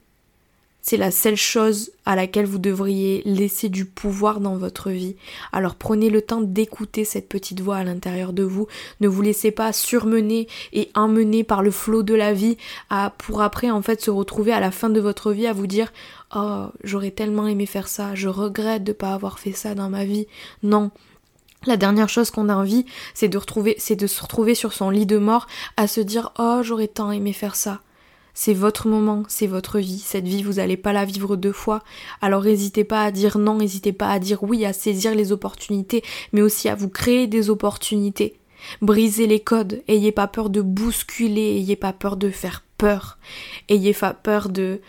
C'est 0.82 0.96
la 0.96 1.10
seule 1.10 1.36
chose 1.36 1.92
à 2.06 2.16
laquelle 2.16 2.46
vous 2.46 2.58
devriez 2.58 3.22
laisser 3.24 3.68
du 3.68 3.84
pouvoir 3.84 4.40
dans 4.40 4.56
votre 4.56 4.90
vie. 4.90 5.16
Alors 5.52 5.74
prenez 5.74 6.08
le 6.08 6.22
temps 6.22 6.40
d'écouter 6.40 7.04
cette 7.04 7.28
petite 7.28 7.60
voix 7.60 7.76
à 7.76 7.84
l'intérieur 7.84 8.32
de 8.32 8.42
vous. 8.42 8.66
Ne 9.00 9.08
vous 9.08 9.22
laissez 9.22 9.50
pas 9.50 9.72
surmener 9.72 10.48
et 10.72 10.90
emmener 10.94 11.44
par 11.44 11.62
le 11.62 11.70
flot 11.70 12.02
de 12.02 12.14
la 12.14 12.32
vie 12.32 12.56
à, 12.88 13.12
pour 13.18 13.42
après 13.42 13.70
en 13.70 13.82
fait 13.82 14.00
se 14.00 14.10
retrouver 14.10 14.52
à 14.52 14.60
la 14.60 14.70
fin 14.70 14.88
de 14.88 15.00
votre 15.00 15.32
vie 15.32 15.46
à 15.46 15.52
vous 15.52 15.66
dire 15.66 15.92
Oh, 16.34 16.66
j'aurais 16.84 17.10
tellement 17.10 17.46
aimé 17.46 17.66
faire 17.66 17.88
ça, 17.88 18.14
je 18.14 18.28
regrette 18.28 18.84
de 18.84 18.92
ne 18.92 18.96
pas 18.96 19.14
avoir 19.14 19.38
fait 19.38 19.52
ça 19.52 19.74
dans 19.74 19.90
ma 19.90 20.04
vie. 20.04 20.28
Non, 20.62 20.92
la 21.66 21.76
dernière 21.76 22.08
chose 22.08 22.30
qu'on 22.30 22.48
a 22.48 22.54
envie, 22.54 22.86
c'est 23.12 23.28
de 23.28 23.36
retrouver, 23.36 23.74
c'est 23.78 23.96
de 23.96 24.06
se 24.06 24.22
retrouver 24.22 24.54
sur 24.54 24.72
son 24.72 24.88
lit 24.88 25.06
de 25.06 25.18
mort 25.18 25.46
à 25.76 25.86
se 25.86 26.00
dire 26.00 26.32
oh 26.38 26.60
j'aurais 26.62 26.88
tant 26.88 27.10
aimé 27.10 27.32
faire 27.32 27.54
ça. 27.54 27.80
C'est 28.34 28.54
votre 28.54 28.88
moment, 28.88 29.24
c'est 29.28 29.46
votre 29.46 29.78
vie. 29.78 29.98
Cette 29.98 30.26
vie, 30.26 30.42
vous 30.42 30.54
n'allez 30.54 30.76
pas 30.76 30.92
la 30.92 31.04
vivre 31.04 31.36
deux 31.36 31.52
fois. 31.52 31.82
Alors 32.20 32.44
n'hésitez 32.44 32.84
pas 32.84 33.02
à 33.02 33.10
dire 33.10 33.38
non, 33.38 33.56
n'hésitez 33.56 33.92
pas 33.92 34.10
à 34.10 34.18
dire 34.18 34.42
oui, 34.42 34.64
à 34.64 34.72
saisir 34.72 35.14
les 35.14 35.32
opportunités, 35.32 36.02
mais 36.32 36.42
aussi 36.42 36.68
à 36.68 36.74
vous 36.74 36.88
créer 36.88 37.26
des 37.26 37.50
opportunités. 37.50 38.36
Brisez 38.82 39.26
les 39.26 39.40
codes, 39.40 39.82
ayez 39.88 40.12
pas 40.12 40.26
peur 40.26 40.50
de 40.50 40.60
bousculer, 40.60 41.56
ayez 41.56 41.76
pas 41.76 41.92
peur 41.92 42.16
de 42.16 42.30
faire 42.30 42.62
peur, 42.78 43.18
ayez 43.68 43.94
pas 43.94 44.14
peur 44.14 44.48
de 44.48 44.80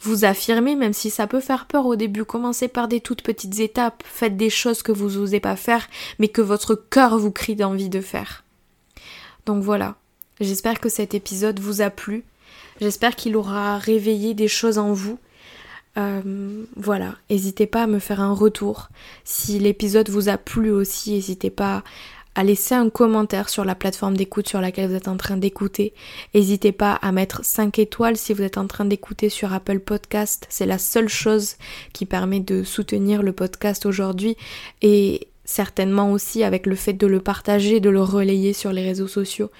vous 0.00 0.24
affirmer, 0.24 0.76
même 0.76 0.92
si 0.92 1.10
ça 1.10 1.26
peut 1.26 1.40
faire 1.40 1.66
peur 1.66 1.86
au 1.86 1.96
début. 1.96 2.24
Commencez 2.24 2.68
par 2.68 2.88
des 2.88 3.00
toutes 3.00 3.22
petites 3.22 3.58
étapes, 3.60 4.02
faites 4.06 4.36
des 4.36 4.50
choses 4.50 4.82
que 4.82 4.92
vous 4.92 5.10
n'osez 5.12 5.40
pas 5.40 5.56
faire, 5.56 5.88
mais 6.18 6.28
que 6.28 6.42
votre 6.42 6.74
cœur 6.74 7.18
vous 7.18 7.30
crie 7.30 7.56
d'envie 7.56 7.88
de 7.88 8.00
faire. 8.00 8.44
Donc 9.46 9.62
voilà, 9.62 9.96
j'espère 10.40 10.80
que 10.80 10.88
cet 10.88 11.14
épisode 11.14 11.60
vous 11.60 11.80
a 11.80 11.90
plu. 11.90 12.24
J'espère 12.80 13.16
qu'il 13.16 13.36
aura 13.36 13.78
réveillé 13.78 14.34
des 14.34 14.48
choses 14.48 14.78
en 14.78 14.92
vous. 14.92 15.18
Euh, 15.96 16.64
voilà, 16.76 17.14
n'hésitez 17.30 17.66
pas 17.66 17.84
à 17.84 17.86
me 17.86 17.98
faire 17.98 18.20
un 18.20 18.34
retour. 18.34 18.88
Si 19.24 19.58
l'épisode 19.58 20.10
vous 20.10 20.28
a 20.28 20.36
plu 20.36 20.70
aussi, 20.70 21.12
n'hésitez 21.12 21.50
pas 21.50 21.84
à 22.34 22.44
laisser 22.44 22.74
un 22.74 22.90
commentaire 22.90 23.48
sur 23.48 23.64
la 23.64 23.74
plateforme 23.74 24.14
d'écoute 24.14 24.46
sur 24.46 24.60
laquelle 24.60 24.90
vous 24.90 24.94
êtes 24.94 25.08
en 25.08 25.16
train 25.16 25.38
d'écouter. 25.38 25.94
N'hésitez 26.34 26.70
pas 26.70 26.92
à 26.92 27.10
mettre 27.10 27.42
5 27.42 27.78
étoiles 27.78 28.18
si 28.18 28.34
vous 28.34 28.42
êtes 28.42 28.58
en 28.58 28.66
train 28.66 28.84
d'écouter 28.84 29.30
sur 29.30 29.54
Apple 29.54 29.80
Podcast. 29.80 30.46
C'est 30.50 30.66
la 30.66 30.76
seule 30.76 31.08
chose 31.08 31.56
qui 31.94 32.04
permet 32.04 32.40
de 32.40 32.62
soutenir 32.62 33.22
le 33.22 33.32
podcast 33.32 33.86
aujourd'hui 33.86 34.36
et 34.82 35.28
certainement 35.46 36.12
aussi 36.12 36.44
avec 36.44 36.66
le 36.66 36.74
fait 36.74 36.92
de 36.92 37.06
le 37.06 37.20
partager, 37.20 37.80
de 37.80 37.88
le 37.88 38.02
relayer 38.02 38.52
sur 38.52 38.70
les 38.70 38.82
réseaux 38.82 39.08
sociaux. 39.08 39.50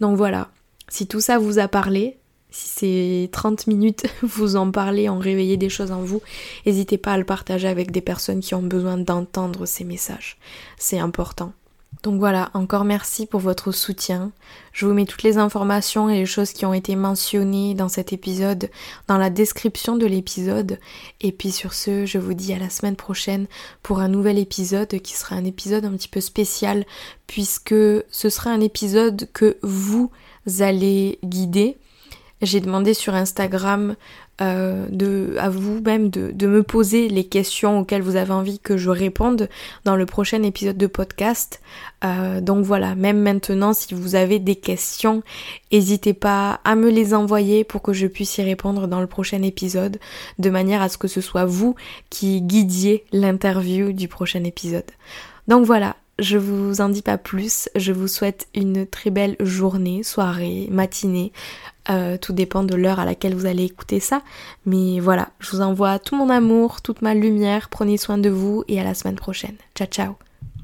Donc 0.00 0.18
voilà, 0.18 0.50
si 0.88 1.06
tout 1.06 1.20
ça 1.20 1.38
vous 1.38 1.58
a 1.58 1.66
parlé, 1.66 2.18
si 2.58 2.68
ces 2.68 3.28
30 3.30 3.68
minutes 3.68 4.06
vous 4.22 4.56
en 4.56 4.70
parlez, 4.70 5.08
en 5.08 5.18
réveillez 5.18 5.56
des 5.56 5.68
choses 5.68 5.92
en 5.92 6.00
vous, 6.00 6.20
n'hésitez 6.66 6.98
pas 6.98 7.12
à 7.12 7.18
le 7.18 7.24
partager 7.24 7.68
avec 7.68 7.92
des 7.92 8.00
personnes 8.00 8.40
qui 8.40 8.54
ont 8.54 8.62
besoin 8.62 8.98
d'entendre 8.98 9.64
ces 9.64 9.84
messages. 9.84 10.38
C'est 10.76 10.98
important. 10.98 11.52
Donc 12.02 12.18
voilà, 12.18 12.50
encore 12.54 12.84
merci 12.84 13.26
pour 13.26 13.40
votre 13.40 13.72
soutien. 13.72 14.30
Je 14.72 14.86
vous 14.86 14.92
mets 14.92 15.06
toutes 15.06 15.22
les 15.22 15.38
informations 15.38 16.10
et 16.10 16.18
les 16.18 16.26
choses 16.26 16.52
qui 16.52 16.66
ont 16.66 16.74
été 16.74 16.94
mentionnées 16.96 17.74
dans 17.74 17.88
cet 17.88 18.12
épisode 18.12 18.70
dans 19.08 19.18
la 19.18 19.30
description 19.30 19.96
de 19.96 20.06
l'épisode. 20.06 20.78
Et 21.20 21.32
puis 21.32 21.50
sur 21.50 21.74
ce, 21.74 22.06
je 22.06 22.18
vous 22.18 22.34
dis 22.34 22.52
à 22.52 22.58
la 22.58 22.70
semaine 22.70 22.96
prochaine 22.96 23.46
pour 23.82 24.00
un 24.00 24.08
nouvel 24.08 24.38
épisode 24.38 25.00
qui 25.00 25.14
sera 25.14 25.36
un 25.36 25.44
épisode 25.44 25.84
un 25.84 25.92
petit 25.92 26.08
peu 26.08 26.20
spécial 26.20 26.84
puisque 27.26 27.74
ce 27.74 28.28
sera 28.28 28.50
un 28.50 28.60
épisode 28.60 29.28
que 29.32 29.58
vous 29.62 30.10
allez 30.60 31.18
guider 31.24 31.78
j'ai 32.42 32.60
demandé 32.60 32.94
sur 32.94 33.14
Instagram 33.14 33.96
euh, 34.40 35.36
à 35.38 35.50
vous-même 35.50 36.10
de, 36.10 36.30
de, 36.30 36.46
me 36.46 36.62
poser 36.62 37.08
les 37.08 37.24
questions 37.24 37.80
auxquelles 37.80 38.02
vous 38.02 38.14
avez 38.14 38.32
envie 38.32 38.60
que 38.60 38.76
je 38.76 38.90
réponde 38.90 39.48
dans 39.84 39.96
le 39.96 40.06
prochain 40.06 40.42
épisode 40.44 40.76
de 40.76 40.86
podcast. 40.86 41.60
Euh, 42.04 42.40
donc 42.40 42.64
voilà, 42.64 42.94
même 42.94 43.20
maintenant, 43.20 43.72
si 43.72 43.94
vous 43.94 44.14
avez 44.14 44.38
des 44.38 44.54
questions, 44.54 45.24
n'hésitez 45.72 46.14
pas 46.14 46.60
à 46.64 46.76
me 46.76 46.88
les 46.88 47.14
envoyer 47.14 47.64
pour 47.64 47.82
que 47.82 47.92
je 47.92 48.06
puisse 48.06 48.38
y 48.38 48.42
répondre 48.42 48.86
dans 48.86 49.00
le 49.00 49.08
prochain 49.08 49.42
épisode, 49.42 49.98
de 50.38 50.50
manière 50.50 50.82
à 50.82 50.88
ce 50.88 50.98
que 50.98 51.08
ce 51.08 51.20
soit 51.20 51.44
vous 51.44 51.74
qui 52.08 52.40
guidiez 52.40 53.04
l'interview 53.12 53.92
du 53.92 54.06
prochain 54.06 54.44
épisode. 54.44 54.90
Donc 55.48 55.64
voilà, 55.64 55.96
je 56.18 56.36
vous 56.36 56.80
en 56.80 56.88
dis 56.88 57.02
pas 57.02 57.18
plus, 57.18 57.68
je 57.74 57.92
vous 57.92 58.08
souhaite 58.08 58.48
une 58.54 58.86
très 58.86 59.10
belle 59.10 59.36
journée, 59.40 60.02
soirée, 60.02 60.68
matinée, 60.70 61.32
euh, 61.90 62.16
tout 62.16 62.32
dépend 62.32 62.62
de 62.62 62.74
l'heure 62.74 63.00
à 63.00 63.04
laquelle 63.04 63.34
vous 63.34 63.46
allez 63.46 63.64
écouter 63.64 64.00
ça. 64.00 64.22
Mais 64.66 65.00
voilà, 65.00 65.30
je 65.40 65.50
vous 65.50 65.62
envoie 65.62 65.98
tout 65.98 66.16
mon 66.16 66.30
amour, 66.30 66.82
toute 66.82 67.02
ma 67.02 67.14
lumière, 67.14 67.68
prenez 67.68 67.96
soin 67.96 68.18
de 68.18 68.30
vous 68.30 68.64
et 68.68 68.80
à 68.80 68.84
la 68.84 68.94
semaine 68.94 69.16
prochaine. 69.16 69.56
Ciao 69.74 69.88
ciao 69.88 70.27